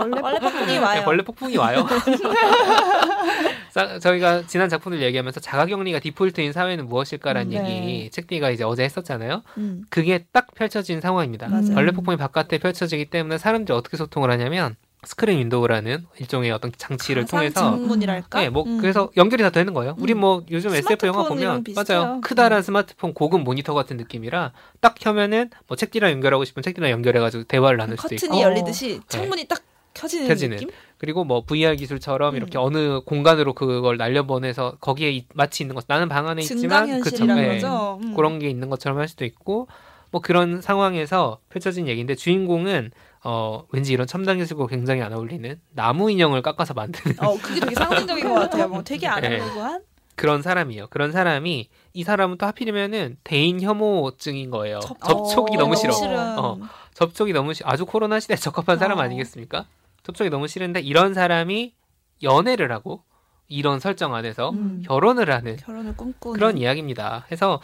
[0.00, 0.98] 원래 원래 폭풍이 와요.
[0.98, 1.86] 네, 벌레 폭풍이 와요.
[3.70, 7.56] 자, 저희가 지난 작품들 얘기하면서 자가격리가 디폴트인 사회는 무엇일까라는 네.
[7.58, 9.42] 얘기 책디가 이제 어제 했었잖아요.
[9.58, 9.84] 음.
[9.88, 11.48] 그게 딱 펼쳐진 상황입니다.
[11.48, 11.74] 맞아요.
[11.74, 14.76] 벌레 폭풍이 바깥에 펼쳐지기 때문에 사람들이 어떻게 소통을 하냐면
[15.06, 18.40] 스크린 윈도우라는 일종의 어떤 장치를 통해서 창문이랄까?
[18.40, 18.78] 네, 뭐 음.
[18.80, 19.94] 그래서 연결이 다 되는 거예요.
[19.98, 20.20] 우리 음.
[20.20, 21.64] 뭐 요즘 SF 영화 보면.
[21.74, 22.20] 맞아요.
[22.22, 22.62] 크다란 음.
[22.62, 27.76] 스마트폰 고급 모니터 같은 느낌이라 딱 켜면은 뭐 책디랑 연결하고 싶으면 책디랑 연결해 가지고 대화를
[27.78, 29.62] 나눌 수도 커튼이 있고 열리듯이 창문이 딱
[29.94, 30.56] 켜지는, 켜지는.
[30.56, 30.70] 느낌?
[30.98, 32.36] 그리고 뭐 VR 기술처럼 음.
[32.36, 37.36] 이렇게 어느 공간으로 그걸 날려보내서 거기에 이- 마치 있는 것 나는 방 안에 있지만 증강현실이라는
[37.36, 37.48] 네.
[37.54, 38.00] 거죠.
[38.02, 38.14] 음.
[38.16, 39.68] 그런 게 있는 것처럼 할 수도 있고
[40.10, 42.90] 뭐 그런 상황에서 펼쳐진 얘기인데 주인공은
[43.24, 47.74] 어 왠지 이런 첨단 기술과 굉장히 안 어울리는 나무 인형을 깎아서 만드는 어, 그게 되게
[47.74, 48.68] 상징적인 것 같아요.
[48.68, 49.12] 뭐 되게 네.
[49.12, 49.82] 아날로그한
[50.14, 50.88] 그런 사람이에요.
[50.90, 54.80] 그런 사람이 이 사람은 또 하필이면은 대인 혐오증인 거예요.
[54.80, 55.94] 접- 접촉이 어, 너무 싫어.
[56.38, 56.58] 어.
[56.92, 59.00] 접촉이 너무 싫 아주 코로나 시대에 적합한 사람 어.
[59.02, 59.66] 아니겠습니까?
[60.04, 61.74] 접촉이 너무 싫은데 이런 사람이
[62.22, 63.02] 연애를 하고
[63.48, 64.82] 이런 설정 안에서 음.
[64.86, 67.26] 결혼을 하는 결혼을 꿈꾸는 그런 이야기입니다.
[67.32, 67.60] 해서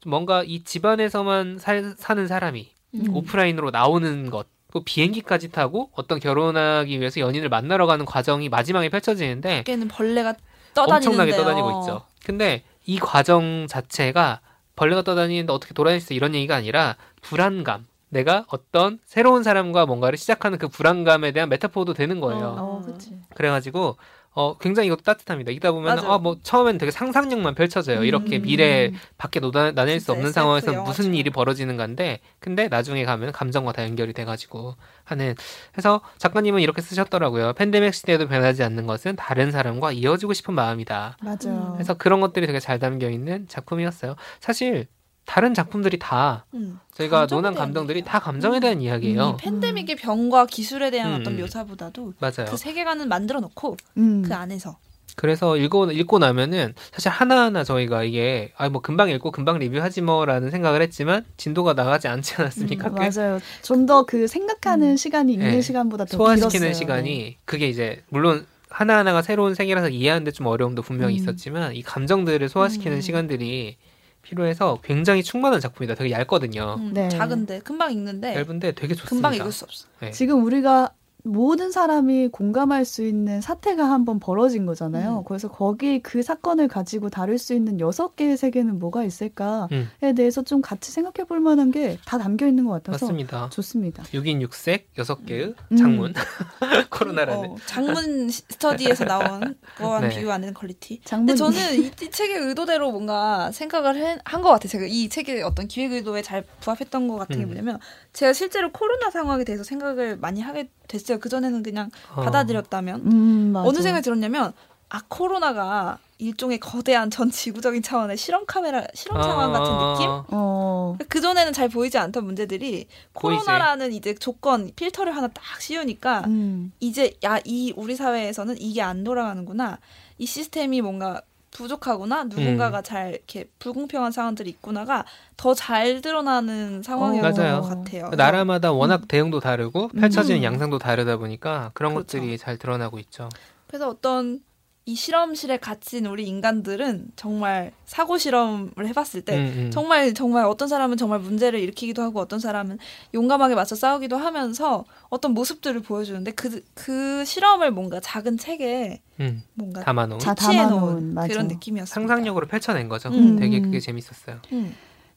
[0.00, 3.14] 좀 뭔가 이 집안에서만 살, 사는 사람이 음.
[3.14, 9.58] 오프라인으로 나오는 것, 또 비행기까지 타고 어떤 결혼하기 위해서 연인을 만나러 가는 과정이 마지막에 펼쳐지는데
[9.58, 10.34] 밖에는 벌레가
[10.74, 11.10] 떠다니는데요.
[11.10, 12.02] 엄청나게 떠다니고 있죠.
[12.24, 14.40] 근데 이 과정 자체가
[14.74, 17.86] 벌레가 떠다니는데 어떻게 돌아다닐 수 있어 이런 얘기가 아니라 불안감.
[18.08, 22.56] 내가 어떤 새로운 사람과 뭔가를 시작하는 그 불안감에 대한 메타포도 되는 거예요.
[22.58, 23.18] 어, 그치.
[23.34, 23.96] 그래가지고
[24.38, 25.50] 어 굉장히 이것도 따뜻합니다.
[25.50, 26.12] 읽다 보면 맞아요.
[26.12, 28.04] 아뭐 처음엔 되게 상상력만 펼쳐져요.
[28.04, 28.42] 이렇게 음.
[28.42, 30.82] 미래 밖에 노다, 나낼 수 없는 상황에서.
[30.82, 35.34] 무슨 일이 벌어지는 건데 근데 나중에 가면 감정과 다 연결이 돼가지고 하는
[35.78, 37.54] 해서 작가님은 이렇게 쓰셨더라고요.
[37.54, 41.16] 팬데믹 시대에도 변하지 않는 것은 다른 사람과 이어지고 싶은 마음이다.
[41.22, 41.72] 맞아요.
[41.72, 44.16] 그래서 그런 것들이 되게 잘 담겨 있는 작품이었어요.
[44.40, 44.86] 사실
[45.26, 46.78] 다른 작품들이 다 음.
[46.94, 48.10] 저희가 논한 감정들이 얘기예요.
[48.10, 49.36] 다 감정에 대한 이 이야기예요.
[49.40, 51.40] 팬데믹의 병과 기술에 대한 음, 어떤 음.
[51.40, 52.46] 묘사보다도 맞아요.
[52.48, 54.22] 그 세계관을 만들어 놓고 음.
[54.22, 54.78] 그 안에서
[55.16, 60.50] 그래서 읽고 읽고 나면은 사실 하나하나 저희가 이게 아 뭐 금방 읽고 금방 리뷰하지 뭐라는
[60.50, 62.88] 생각을 했지만 진도가 나가지 않지 않았습니까?
[62.88, 63.40] 음, 꽤 맞아요.
[63.62, 64.96] 좀 더 그 생각하는 음.
[64.96, 65.60] 시간이 읽는 네.
[65.62, 66.68] 시간보다 더 소화시키는 길었어요.
[66.68, 66.74] 네.
[66.74, 71.16] 시간이 그게 이제 물론 하나하나가 새로운 세계라서 이해하는데 좀 어려움도 분명히 음.
[71.16, 73.00] 있었지만 이 감정들을 소화시키는 음.
[73.00, 73.78] 시간들이
[74.26, 75.94] 필요해서 굉장히 충만한 작품이다.
[75.94, 76.76] 되게 얇거든요.
[76.78, 77.08] 음, 네.
[77.08, 79.28] 작은데 금방 읽는데 얇은데 되게 좋습니다.
[79.28, 79.86] 금방 읽을 수 없어.
[80.00, 80.10] 네.
[80.10, 80.92] 지금 우리가
[81.26, 85.18] 모든 사람이 공감할 수 있는 사태가 한번 벌어진 거잖아요.
[85.18, 85.24] 음.
[85.26, 90.14] 그래서 거기 그 사건을 가지고 다룰 수 있는 여섯 개의 세계는 뭐가 있을까에 음.
[90.14, 93.48] 대해서 좀 같이 생각해 볼 만한 게 다 담겨 있는 것 같아서 맞습니다.
[93.50, 94.02] 좋습니다.
[94.04, 95.76] 6인 6색 6개의 음.
[95.76, 96.14] 작문
[96.90, 100.08] 코로나라는 어, 작문 시- 스터디에서 나온 거와 네.
[100.08, 101.00] 비교 안 되는 quality.
[101.04, 104.68] 작문 근데 저는 이, 이 책의 의도대로 뭔가 생각을 한 것 같아요.
[104.68, 107.46] 제가 이 책의 어떤 기획 의도에 잘 부합했던 것 같은 게 음.
[107.48, 107.78] 뭐냐면
[108.12, 111.18] 제가 실제로 코로나 상황에 대해서 생각을 많이 하게 됐어요.
[111.18, 112.22] 그 전에는 그냥 어.
[112.22, 113.68] 받아들였다면 음, 맞아.
[113.68, 114.52] 어느 생각이 들었냐면
[114.88, 120.08] 아 코로나가 일종의 거대한 전 지구적인 차원의 실험 카메라 실험 상황 같은 느낌?
[120.30, 123.44] 어, 그 전에는 잘 보이지 않던 문제들이 보이지.
[123.44, 129.04] 코로나라는 이제 조건 필터를 하나 딱 씌우니까 음, 이제 야 이 우리 사회에서는 이게 안
[129.04, 129.78] 돌아가는구나
[130.18, 131.20] 이 시스템이 뭔가
[131.56, 135.04] 부족하구나 누군가가 잘 이렇게 불공평한 상황들이 있구나가
[135.36, 137.60] 더 잘 드러나는 상황이었던 맞아요.
[137.62, 138.10] 것 같아요.
[138.16, 140.44] 나라마다 워낙 대응도 다르고 펼쳐지는 음.
[140.44, 142.18] 양상도 다르다 보니까 그런 그렇죠.
[142.18, 143.28] 것들이 잘 드러나고 있죠.
[143.68, 144.40] 그래서 어떤
[144.88, 149.70] 이 실험실에 갇힌 우리 인간들은 정말 사고 실험을 해봤을 때 음, 음.
[149.72, 152.78] 정말 정말 어떤 사람은 정말 문제를 일으키기도 하고 어떤 사람은
[153.12, 160.20] 용감하게 맞서 싸우기도 하면서 어떤 모습들을 보여주는데 그그 실험을 뭔가 작은 책에 음, 뭔가 담아놓은
[160.20, 161.16] 담아놓은.
[161.26, 161.92] 그런 느낌이었어요.
[161.92, 163.08] 상상력으로 펼쳐낸 거죠.
[163.08, 163.34] 음.
[163.40, 164.38] 되게 그게 재밌었어요.
[164.52, 164.72] 음.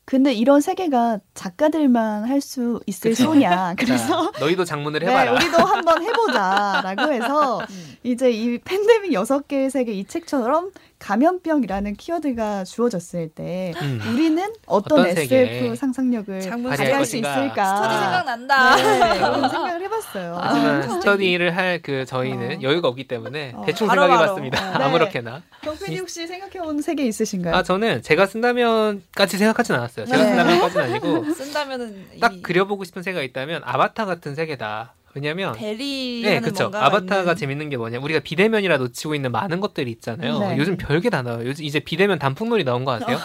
[0.05, 3.25] 근데 이런 세계가 작가들만 할 수 있을 그쵸.
[3.25, 3.75] 소냐.
[3.77, 5.33] 그래서 자, 너희도 장문을 네, 해봐라.
[5.33, 7.88] 우리도 한번 해보자라고 해서 음.
[8.03, 14.01] 이제 이 팬데믹 여섯 개의 세계 이 책처럼 감염병이라는 키워드가 주어졌을 때 음.
[14.13, 17.17] 우리는 어떤, 어떤 SF 상상력을 발휘할 수.
[17.17, 17.49] 있을까?
[17.75, 17.99] 스터디 아.
[18.01, 18.75] 생각난다.
[18.75, 20.37] 네, 그런 생각을 해봤어요.
[20.39, 22.61] 하지만 아, 스터디를 할 그 저희는 어.
[22.61, 24.59] 여기가 없기 때문에 어, 대충 바로 생각해봤습니다.
[24.71, 24.79] 바로.
[24.79, 24.85] 네.
[24.85, 25.41] 아무렇게나.
[25.61, 27.55] 경팬이 혹시 생각해온 세계 있으신가요?
[27.55, 30.05] 아 저는 제가 쓴다면까지 생각하진 않았어요.
[30.05, 30.29] 제가 네.
[30.29, 34.93] 쓴다면까지는 아니고 쓴다면은 딱 이 그려보고 싶은 세가 있다면 아바타 같은 세계다.
[35.15, 36.71] 왜냐면 대리하는 네, 그렇죠.
[36.73, 37.99] 아바타가 있는 재밌는 게 뭐냐?
[37.99, 40.39] 우리가 비대면이라 놓치고 있는 많은 것들이 있잖아요.
[40.39, 40.57] 네.
[40.57, 41.47] 요즘 별게 다 나와요.
[41.47, 43.17] 요즘 이제 비대면 단풍놀이 나온 거 아세요?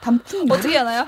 [0.00, 1.04] 단풍 어떻게 하나요?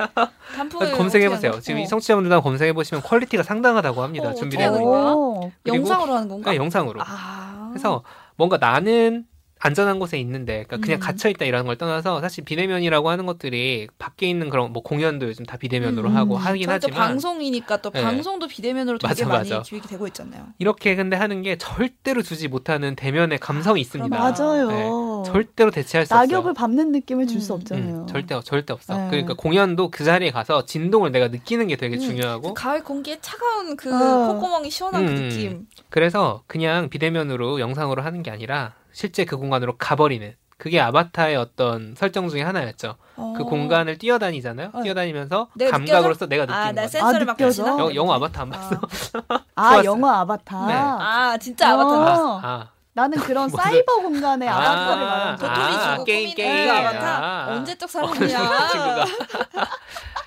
[0.57, 1.61] 단풍을 검색해 보세요.
[1.61, 1.83] 지금 어.
[1.85, 4.31] 이 청취자분들 다 검색해 보시면 quality가 상당하다고 합니다.
[4.31, 5.81] 어, 준비되고 어떻게 있는.
[5.83, 6.45] 영상으로 하는 건가?
[6.45, 7.01] 그러니까 영상으로.
[7.05, 7.69] 아.
[7.71, 8.03] 그래서
[8.37, 9.25] 뭔가 나는
[9.61, 11.01] 안전한 곳에 있는데 그러니까 그냥 음.
[11.01, 15.45] 갇혀 있다 이라는 걸 떠나서 사실 비대면이라고 하는 것들이 밖에 있는 그런 뭐 공연도 요즘
[15.45, 16.17] 다 비대면으로 음.
[16.17, 18.03] 하고 하긴 저희 또 하지만 방송이니까 또 네.
[18.03, 19.63] 방송도 비대면으로 되게 맞아, 많이 맞아.
[19.63, 20.47] 기획이 되고 있잖아요.
[20.59, 24.17] 이렇게 근데 하는 게 절대로 주지 못하는 대면의 감성이 있습니다.
[24.17, 24.69] 맞아요.
[24.69, 24.89] 네.
[25.27, 26.55] 절대로 대체할 수 낙엽을 없어요.
[26.55, 27.59] 밟는 느낌을 줄수 음.
[27.61, 28.01] 없잖아요.
[28.03, 28.97] 음, 절대 절대 없어.
[28.97, 29.09] 네.
[29.11, 33.19] 그러니까 공연도 그 자리에 가서 진동을 내가 느끼는 게 되게 음, 중요하고 그 가을 공기에
[33.21, 34.33] 차가운 그 어.
[34.35, 35.29] 콧구멍이 시원한 그 음.
[35.29, 35.67] 느낌.
[35.91, 42.29] 그래서 그냥 비대면으로 영상으로 하는 게 아니라 실제 그 공간으로 가버리는 그게 아바타의 어떤 설정
[42.29, 42.97] 중에 하나였죠.
[43.15, 43.33] 그 어.
[43.45, 44.71] 공간을 뛰어다니잖아요.
[44.73, 44.83] 어.
[44.83, 46.99] 뛰어다니면서 내가 감각으로서 내가 느끼는 아, 나 거죠.
[46.99, 47.35] 센서를 아?
[47.35, 47.79] 가시나?
[47.79, 48.81] 영- 영화 아바타 안 봤어?
[49.29, 49.39] 아,
[49.79, 49.85] 아.
[49.85, 50.67] 영화 아바타.
[50.67, 50.73] 네.
[50.75, 51.81] 아, 진짜 어.
[51.81, 52.25] 아바타.
[52.25, 52.41] 어.
[52.43, 55.55] 아, 나는 그런 무슨- 사이버 공간의 아, 아바타를 말하는 거야.
[55.55, 56.67] 도토리 아, 주고 게임, 꾸미는 게임.
[56.67, 57.25] 그 아바타?
[57.25, 57.53] 아.
[57.55, 57.89] 언제적.
[57.91, 59.05] 사람이야.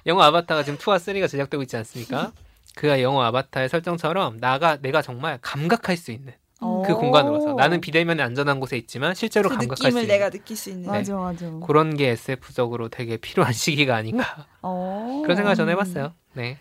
[0.08, 2.32] 영화 아바타가 지금 2와 3가 제작되고 있지 않습니까?
[2.78, 6.41] 그 영화 아바타의 설정처럼 나가 내가 정말 감각할 수 있는 어.
[6.86, 10.30] 그 공간으로 서 나는 비대면에 안전한 곳에 있지만 실제로 그 감각할 수 느낌을 있는 내가
[10.30, 10.91] 느낄 수 있는.
[10.91, 11.45] 맞아, 맞아.
[11.65, 15.21] 그런 게 SF적으로 되게 필요한 시기가 아닌가 어.
[15.24, 16.13] 그런 생각을 저는 해봤어요.
[16.34, 16.58] 네.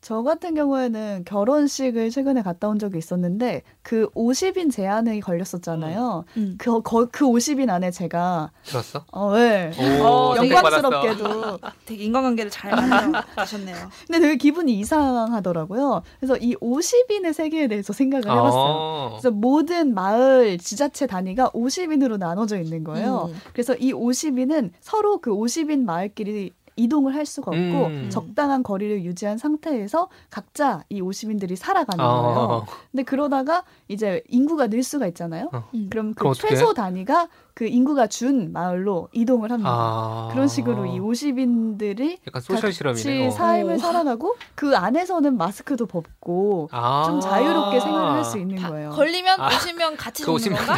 [0.00, 6.24] 저 같은 경우에는 결혼식을 최근에 갔다 온 적이 있었는데 그 50인 제한이 걸렸었잖아요.
[6.36, 6.54] 음.
[6.56, 9.04] 그, 거, 그 50인 안에 제가 들었어?
[9.10, 9.72] 어, 네.
[9.76, 10.36] 오, 어.
[10.36, 13.76] 영광스럽게도 되게 인간관계를 잘 만들어가셨네요.
[14.06, 16.02] 근데 되게 기분이 이상하더라고요.
[16.20, 18.50] 그래서 이 50인의 세계에 대해서 생각을 해봤어요.
[18.52, 19.08] 어.
[19.12, 23.30] 그래서 모든 마을 지자체 단위가 50인으로 나눠져 있는 거예요.
[23.32, 23.40] 음.
[23.52, 28.10] 그래서 이 50인은 서로 그 50인 마을끼리 이동을 할 수가 없고 음.
[28.10, 32.38] 적당한 거리를 유지한 상태에서 각자 이 50인들이 살아가는 거예요.
[32.38, 32.66] 어.
[32.90, 35.50] 근데 그러다가 이제 인구가 늘 수가 있잖아요.
[35.52, 35.68] 어.
[35.74, 35.88] 음.
[35.90, 39.68] 그럼 그 최소 단위가 그 인구가 준 마을로 이동을 합니다.
[39.68, 40.28] 아.
[40.30, 43.02] 그런 식으로 이 50인들이 약간 소셜 실험이네.
[43.02, 43.30] 같이 어.
[43.32, 43.78] 삶을 오.
[43.78, 47.02] 살아가고 그 안에서는 마스크도 벗고 아.
[47.04, 48.90] 좀 자유롭게 생활을 할 수 있는 거예요.
[48.90, 49.48] 걸리면 아.
[49.48, 50.74] 50명 같이 그 죽는 50명 건가?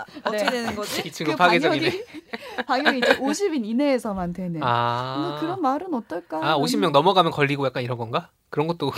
[0.00, 0.50] 아, 어떻게 네.
[0.50, 1.02] 되는 거지?
[1.06, 1.86] 이 친구 그 파괴적이네.
[1.90, 2.04] 방역이
[2.66, 4.60] 방역이 이제 50인 이내에서만 되는.
[4.64, 5.14] 아.
[5.28, 6.38] 근데 그런 말은 어떨까?
[6.42, 8.30] 아, 50명 넘어가면 걸리고 약간 이런 건가?
[8.54, 8.92] 그런 것도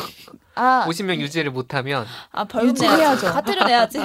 [0.54, 3.26] 아, 50명 유지를 못하면 아 유지해야죠.
[3.32, 3.98] 과태료 내야지.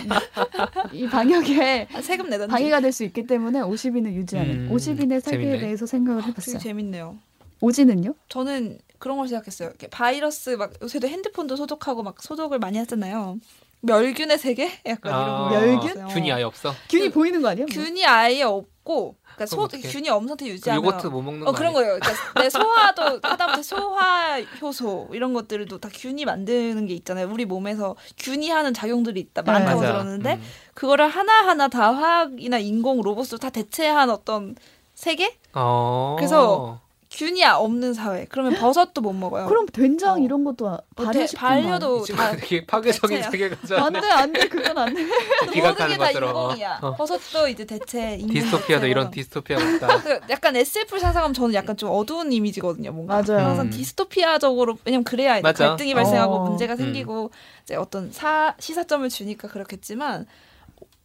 [0.94, 2.50] 이 방역에 아, 세금 내던지.
[2.54, 5.60] 방해가 될 수 있기 때문에 50인을 유지하는 음, 50인의 세계에 재밌네.
[5.60, 6.58] 대해서 생각을 되게 해봤어요.
[6.60, 7.18] 재밌네요.
[7.60, 8.14] 오지는요?
[8.30, 9.72] 저는 그런 걸 생각했어요.
[9.92, 13.38] 바이러스 막 요새도 핸드폰도 소독하고 막 소독을 많이 하잖아요.
[13.82, 14.72] 멸균의 세계?
[14.86, 15.86] 약간 아, 이런 거.
[15.86, 16.08] 멸균?
[16.08, 16.74] 균이 아예 없어.
[16.90, 17.66] 균이 그- 보이는 거 아니야?
[17.66, 17.84] 뭐?
[17.84, 19.82] 균이 아예 없고 그러니까 소, 어떡해?
[19.90, 21.82] 균이 없는 상태 그 유지하면 요거트 못 먹는 거 어 그런 아니야?
[21.88, 22.00] 거예요.
[22.00, 27.28] 그러니까 내 소화도 하다못해 소화 효소 이런 것들도 다 균이 만드는 게 있잖아요.
[27.32, 29.52] 우리 몸에서 균이 하는 작용들이 있다 네.
[29.52, 29.92] 많다고 맞아.
[29.94, 30.44] 들었는데 음.
[30.76, 34.56] 그거를 하나 하나 다 화학이나 인공 로봇으로 다 대체한 어떤
[34.94, 35.36] 세계?
[35.54, 36.16] 어.
[36.20, 36.80] 그래서
[37.12, 38.26] 균이 없는 사회.
[38.30, 39.48] 그러면 버섯도 못 먹어요.
[39.48, 40.18] 그럼 된장 어.
[40.18, 40.80] 이런 것도
[42.06, 43.32] 친구 다 되게 파괴적인 대체야.
[43.32, 43.76] 세계 가져.
[43.78, 45.04] 안돼 안돼 그건 안돼.
[45.46, 46.12] 모든 기각하는 게 다.
[46.12, 46.80] 인공이야.
[46.82, 46.96] 어.
[46.96, 48.34] 버섯도 이제 대체 인공.
[48.34, 49.24] 디스토피아도 이런 대체로.
[49.44, 50.02] 디스토피아가 있다.
[50.02, 52.94] 그 약간 SF를 상상하면 저는 약간 좀 어두운 이미지거든요.
[52.94, 53.46] 뭔가 맞아요.
[53.46, 53.70] 항상 음.
[53.72, 55.68] 디스토피아적으로 왜냐면 그래야 맞아.
[55.68, 56.44] 갈등이 발생하고 어.
[56.48, 57.32] 문제가 생기고
[57.64, 60.26] 이제 어떤 사 시사점을 주니까 그렇겠지만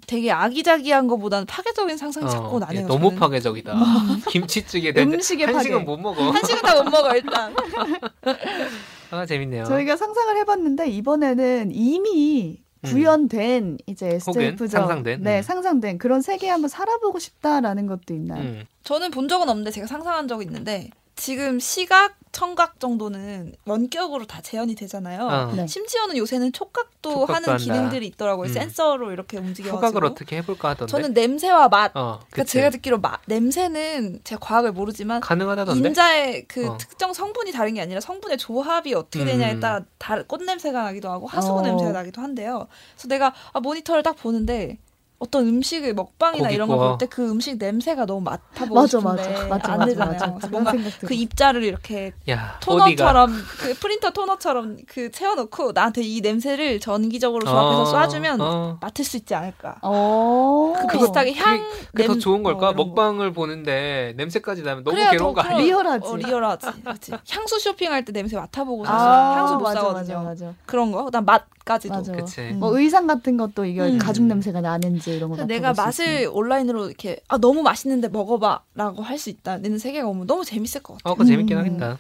[0.07, 2.83] 되게 아기자기한 것보다는 파괴적인 상상이 자꾸 어, 나네요.
[2.83, 3.19] 예, 너무 저는.
[3.19, 3.75] 파괴적이다.
[4.31, 5.85] 김치찌개 내 음식의 한식은 파괴.
[5.85, 6.31] 못 먹어.
[6.31, 7.55] 한식은 다 못 먹어 일단.
[9.11, 9.65] 아 재밌네요.
[9.65, 12.89] 저희가 상상을 해봤는데 이번에는 이미 음.
[12.91, 14.69] 구현된 이제 혹은 SF죠.
[14.69, 15.23] 상상된?
[15.23, 15.43] 네, 음.
[15.43, 18.43] 상상된 그런 세계 한번 살아보고 싶다라는 것도 있나요?
[18.43, 18.65] 음.
[18.85, 24.75] 저는 본 적은 없는데 제가 상상한 적이 있는데 지금 시각, 청각 정도는 원격으로 다 재현이
[24.75, 25.23] 되잖아요.
[25.23, 25.53] 어.
[25.55, 25.67] 네.
[25.67, 27.57] 심지어는 요새는 촉각도, 촉각도 하는 한다.
[27.57, 28.49] 기능들이 있더라고요.
[28.49, 28.53] 음.
[28.53, 29.81] 센서로 이렇게 움직여가지고.
[29.87, 30.91] 초각을 어떻게 해볼까 하던데.
[30.91, 31.93] 저는 냄새와 맛.
[31.97, 32.45] 어, 그러니까.
[32.45, 35.89] 제가 듣기로 마, 냄새는 제가 과학을 모르지만 가능하다던데.
[35.89, 36.77] 인자의 그 어.
[36.77, 39.27] 특정 성분이 다른 게 아니라 성분의 조합이 어떻게 음.
[39.27, 41.63] 되냐에 따라 다, 꽃 냄새가 나기도 하고 하수구 어.
[41.63, 42.69] 냄새가 나기도 한데요.
[42.95, 44.77] 그래서 내가 아, 모니터를 딱 보는데
[45.19, 46.77] 어떤 음식을 먹방이나 이런 걸.
[46.77, 50.33] 볼 때 그 음식 냄새가 너무 맡아보고 맞아 싶은데 맞아 맞아 안 맞아 되잖아요.
[50.35, 50.49] 맞아.
[50.49, 50.73] 뭔가.
[51.01, 57.47] 그 입자를 이렇게 야, 4D가 토너처럼 그 프린터 토너처럼 그 채워놓고 나한테 이 냄새를 전기적으로
[57.47, 58.79] 조합해서 쏴주면 어.
[58.81, 59.77] 맡을 수 있지 않을까.
[59.83, 60.75] 어.
[60.91, 61.61] 그 비슷하게 향
[61.93, 62.69] 그게 더 냄- 좋은 걸까?
[62.71, 62.73] 어.
[62.75, 65.55] 먹방을 보는데 냄새까지 나면 너무 그래야 괴로운 더거 아니야?
[65.57, 66.09] 그런- 리얼하지.
[66.09, 66.67] 어, 리얼하지.
[66.85, 67.13] 그치.
[67.31, 70.19] 향수 쇼핑할 때 냄새 맡아보고 사실 아, 향수 못 맞아, 사거든요.
[70.23, 70.55] 맞아 맞아.
[70.67, 71.05] 그런 거.
[71.07, 71.95] 그다음 맛까지도.
[71.95, 72.13] 맞아.
[72.13, 72.41] 그치.
[72.43, 72.59] 음.
[72.61, 73.99] 뭐 의상 같은 것도 이게 음.
[73.99, 76.29] 가죽 냄새가 나는지 이런 거 내가 맛을.
[76.33, 81.11] 온라인으로 이렇게 아 너무 맛있는데 먹어봐라고 할 수 있다는 세계가 오면 너무 재밌을 것 같아.
[81.11, 81.65] 어, 그거 재밌긴 음.
[81.65, 81.99] 하겠다.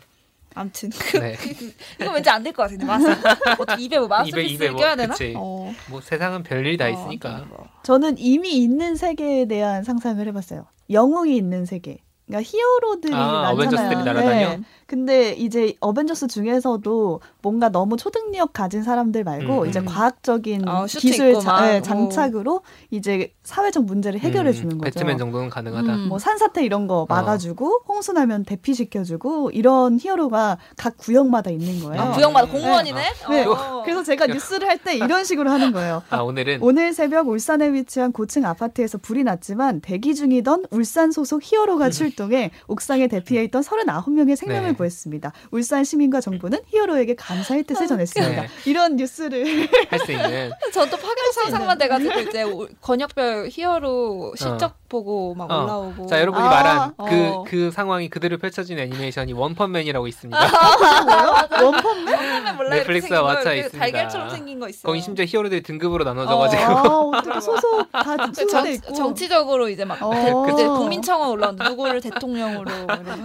[0.55, 1.37] 아무튼 그, 네.
[2.01, 3.15] 이거 왠지 안 될 것 같은데 맛을
[3.59, 5.13] 어떻게 입에 뭐 마우스피스 뭐, 껴야 되나?
[5.13, 5.35] 그치.
[5.37, 5.73] 어.
[5.91, 7.47] 뭐 세상은 별일이 다 어, 있으니까.
[7.49, 7.67] 거.
[7.83, 10.67] 저는 이미 있는 세계에 대한 상상을 해봤어요.
[10.91, 11.99] 영웅이 있는 세계.
[12.27, 13.55] 그러니까 히어로들이 아, 많잖아요.
[13.55, 14.49] 어벤져스들이 날아다녀?
[14.57, 14.61] 네.
[14.87, 19.69] 근데 이제 어벤져스 중에서도 뭔가 너무 초능력 가진 사람들 말고 음.
[19.69, 21.67] 이제 과학적인 어, 기술 자, 막.
[21.67, 21.83] 네, 오.
[21.83, 24.93] 장착으로 이제 사회적 문제를 해결해 주는 음, 거죠.
[24.93, 25.95] 배트맨 정도는 가능하다.
[25.95, 26.09] 음.
[26.09, 32.03] 뭐 산사태 이런 거 막아주고 홍수 나면 대피시켜주고 이런 히어로가 각 구역마다 있는 거예요.
[32.03, 33.01] 아, 구역마다 공무원이네.
[33.31, 33.45] 네.
[33.45, 33.83] 어.
[33.85, 36.03] 그래서 제가 뉴스를 할 때 이런 식으로 하는 거예요.
[36.11, 41.89] 아 오늘은 오늘 새벽 울산에 위치한 고층 아파트에서 불이 났지만 대기 중이던 울산 소속 히어로가
[41.91, 44.75] 출동해 옥상에 대피해 있던 39명의 생명을 네.
[44.75, 45.33] 구했습니다.
[45.51, 48.43] 울산 시민과 정부는 히어로에게 감사의 뜻을 전했습니다.
[48.43, 48.49] 네.
[48.67, 55.35] 이런 뉴스를 할 수 있는 저도 파격 상상만 돼가지고 이제 오- 권역별 히어로 실적 보고
[55.35, 55.63] 막 어.
[55.65, 56.07] 올라오고.
[56.07, 57.05] 자 여러분이 아, 말한 어.
[57.45, 60.39] 그그 상황이 그대로 펼쳐진 애니메이션이 원펀맨이라고 있습니다.
[61.63, 63.79] 원펀맨 처음에 몰라 넷플릭스와 이렇게 있습니다.
[63.79, 64.87] 달걀처럼 생긴 거 있어.
[64.87, 66.83] 거기 심지어 히어로들이 등급으로 나눠져가지고 아,
[67.19, 68.17] 어떻게 소속 다
[68.51, 70.11] 정, 있고 정치적으로 이제 막 어.
[70.13, 72.71] 대- 이제 국민청원 올라온 누구를 대통령으로.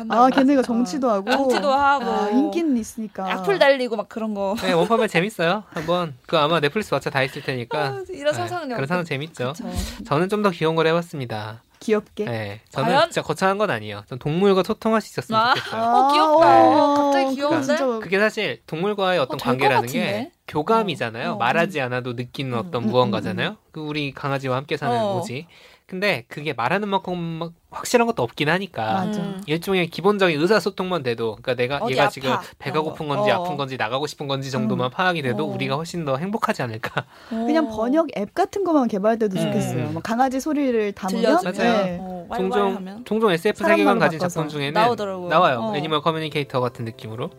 [0.10, 1.14] 아 걔네가 정치도 어.
[1.14, 4.56] 하고 정치도 하고 아, 인기는 있으니까 악플 달리고 막 그런 거.
[4.62, 5.64] 네, 원펀맨 재밌어요.
[5.70, 8.76] 한번 그 아마 넷플릭스 왓챠 다 있을 테니까 아, 이런 네, 상상력.
[8.76, 9.54] 그런 상상 재밌죠.
[9.56, 9.70] 그쵸.
[10.08, 11.64] 저는 좀 더 귀여운 걸 해봤습니다.
[11.80, 13.04] 귀엽게 네, 저는 과연?
[13.10, 14.04] 진짜 거창한 건 아니에요.
[14.08, 15.56] 전 동물과 소통할 수 있었으면 아.
[15.56, 15.82] 좋겠어요.
[15.82, 16.48] 어, 귀엽다.
[16.48, 17.66] 아, 갑자기 그거 귀여운데?
[17.66, 20.32] 진짜 그게 사실 동물과의 어떤 어, 관계라는 게?
[20.48, 21.32] 교감이잖아요.
[21.32, 21.38] 어, 어.
[21.38, 23.58] 말하지 않아도 느끼는 어떤 음, 무언가잖아요.
[23.72, 25.16] 그 우리 강아지와 함께 사는 어.
[25.16, 25.48] 거지.
[25.92, 29.20] 근데 그게 말하는 만큼 막 확실한 것도 없긴 하니까 맞아.
[29.20, 29.42] 음.
[29.46, 32.10] 일종의 기본적인 의사소통만 돼도 그러니까 내가 얘가 아파.
[32.10, 32.84] 지금 배가 어.
[32.84, 33.36] 고픈 건지 어.
[33.44, 35.54] 아픈 건지 나가고 싶은 건지 정도만 파악이 돼도 어.
[35.54, 37.04] 우리가 훨씬 더 행복하지 않을까.
[37.28, 37.76] 그냥 어.
[37.76, 39.44] 번역 앱 같은 것만 개발돼도 음.
[39.48, 39.90] 좋겠어요.
[39.90, 41.98] 뭐 강아지 소리를 담으면 들려주면 맞아요.
[42.00, 45.28] 어, 종종 왈왈하면 종종 SF 세계관 가진 바꿔서 작품 중에는 나오더라고요.
[45.28, 45.60] 나와요.
[45.60, 45.76] 어.
[45.76, 47.32] animal communicator 같은 느낌으로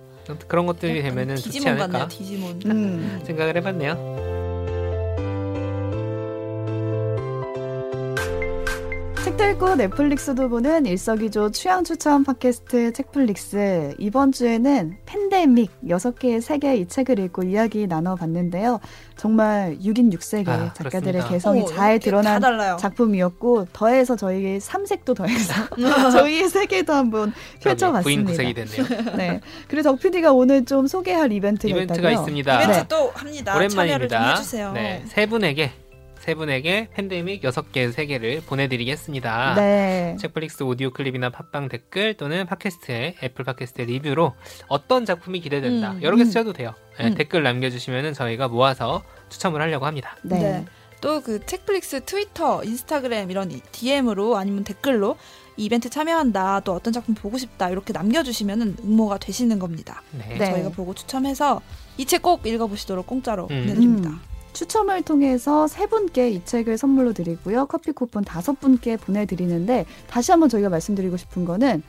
[0.46, 2.08] 그런 것들이 되면은 좋지 디지몬 않을까.
[2.08, 2.60] 디지몬.
[2.66, 3.20] 음.
[3.24, 4.31] 생각을 해봤네요.
[9.32, 13.94] 책도 읽고 넷플릭스도 보는 일석이조 취향 추천 팟캐스트 책플릭스.
[13.98, 18.80] 이번 주에는 팬데믹 6개의 세계 이 책을 읽고 이야기 나눠봤는데요.
[19.16, 21.28] 정말 6인 6색의 아, 작가들의 그렇습니다.
[21.28, 22.42] 개성이 어, 잘 드러난.
[22.78, 25.54] 작품이었고 더해서 저희 3색도 더해서
[26.12, 28.02] 저희의 세계도 한번 펼쳐봤습니다.
[28.02, 29.16] 부인 구색이 됐네요.
[29.16, 29.40] 네.
[29.68, 32.20] 그리고 덕 PD가 오늘 좀 소개할 이벤트가 이벤트가 있다고요?
[32.20, 32.62] 있습니다.
[32.62, 32.84] 이벤트 네.
[32.88, 33.52] 또 합니다.
[33.52, 34.30] 참여를 좀 오랜만입니다.
[34.30, 34.72] 해주세요.
[34.72, 35.70] 네, 세 분에게
[36.22, 39.54] 세 분에게 팬데믹 6개의 세계를 보내드리겠습니다.
[39.56, 40.16] 네.
[40.20, 44.32] 책플릭스 오디오 클립이나 팟빵 댓글 또는 팟캐스트의 애플 팟캐스트의 리뷰로
[44.68, 46.26] 어떤 작품이 기대된다 음, 여러 개 음.
[46.26, 46.74] 쓰셔도 돼요.
[47.00, 47.14] 네, 음.
[47.16, 50.16] 댓글 남겨주시면 저희가 모아서 추첨을 하려고 합니다.
[50.22, 50.38] 네.
[50.38, 50.64] 네.
[51.00, 55.16] 또그 책플릭스 트위터, 인스타그램 이런 DM으로 아니면 댓글로
[55.56, 60.00] 이 이벤트 참여한다, 또 어떤 작품 보고 싶다 이렇게 남겨주시면 응모가 되시는 겁니다.
[60.12, 60.38] 네.
[60.38, 60.52] 네.
[60.52, 61.60] 저희가 보고 추첨해서
[61.98, 63.62] 이 책 꼭 읽어보시도록 공짜로 음.
[63.62, 64.20] 보내드립니다.
[64.52, 64.54] 음.
[64.54, 67.66] 추첨을 통해서 세 분께 이 책을 선물로 드리고요.
[67.66, 71.82] 커피 쿠폰 다섯 분께 보내드리는데 다시 한번 저희가 말씀드리고 싶은 거는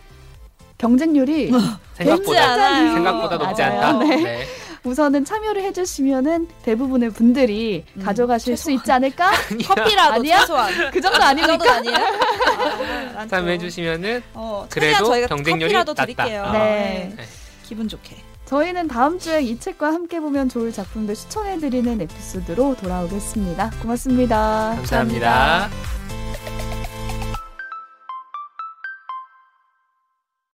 [0.78, 1.52] 경쟁률이
[1.96, 2.94] 생각보다.
[2.94, 3.82] 생각보다 높지 맞아요.
[3.82, 4.06] 않다.
[4.06, 4.16] 네.
[4.24, 4.46] 네.
[4.86, 8.80] 우선은 참여를 해주시면은 대부분의 분들이 음, 가져가실 수 최소한.
[8.80, 9.32] 있지 않을까?
[9.66, 10.40] 커피라도 아니야?
[10.42, 11.20] 최소한 그 정도?
[11.48, 11.96] 정도 아니에요?
[13.16, 13.26] 아.
[13.28, 16.04] 참여해주시면은 어, 그래도 경쟁률이 커피라도 낮다.
[16.06, 16.44] 드릴게요.
[16.44, 16.52] 아.
[16.52, 17.14] 네.
[17.16, 17.24] 네.
[17.66, 18.18] 기분 좋게.
[18.54, 23.72] 저희는 다음 주에 이 책과 함께 보면 좋을 작품들 추천해드리는 에피소드로 돌아오겠습니다.
[23.82, 24.74] 고맙습니다.
[24.76, 25.70] 감사합니다.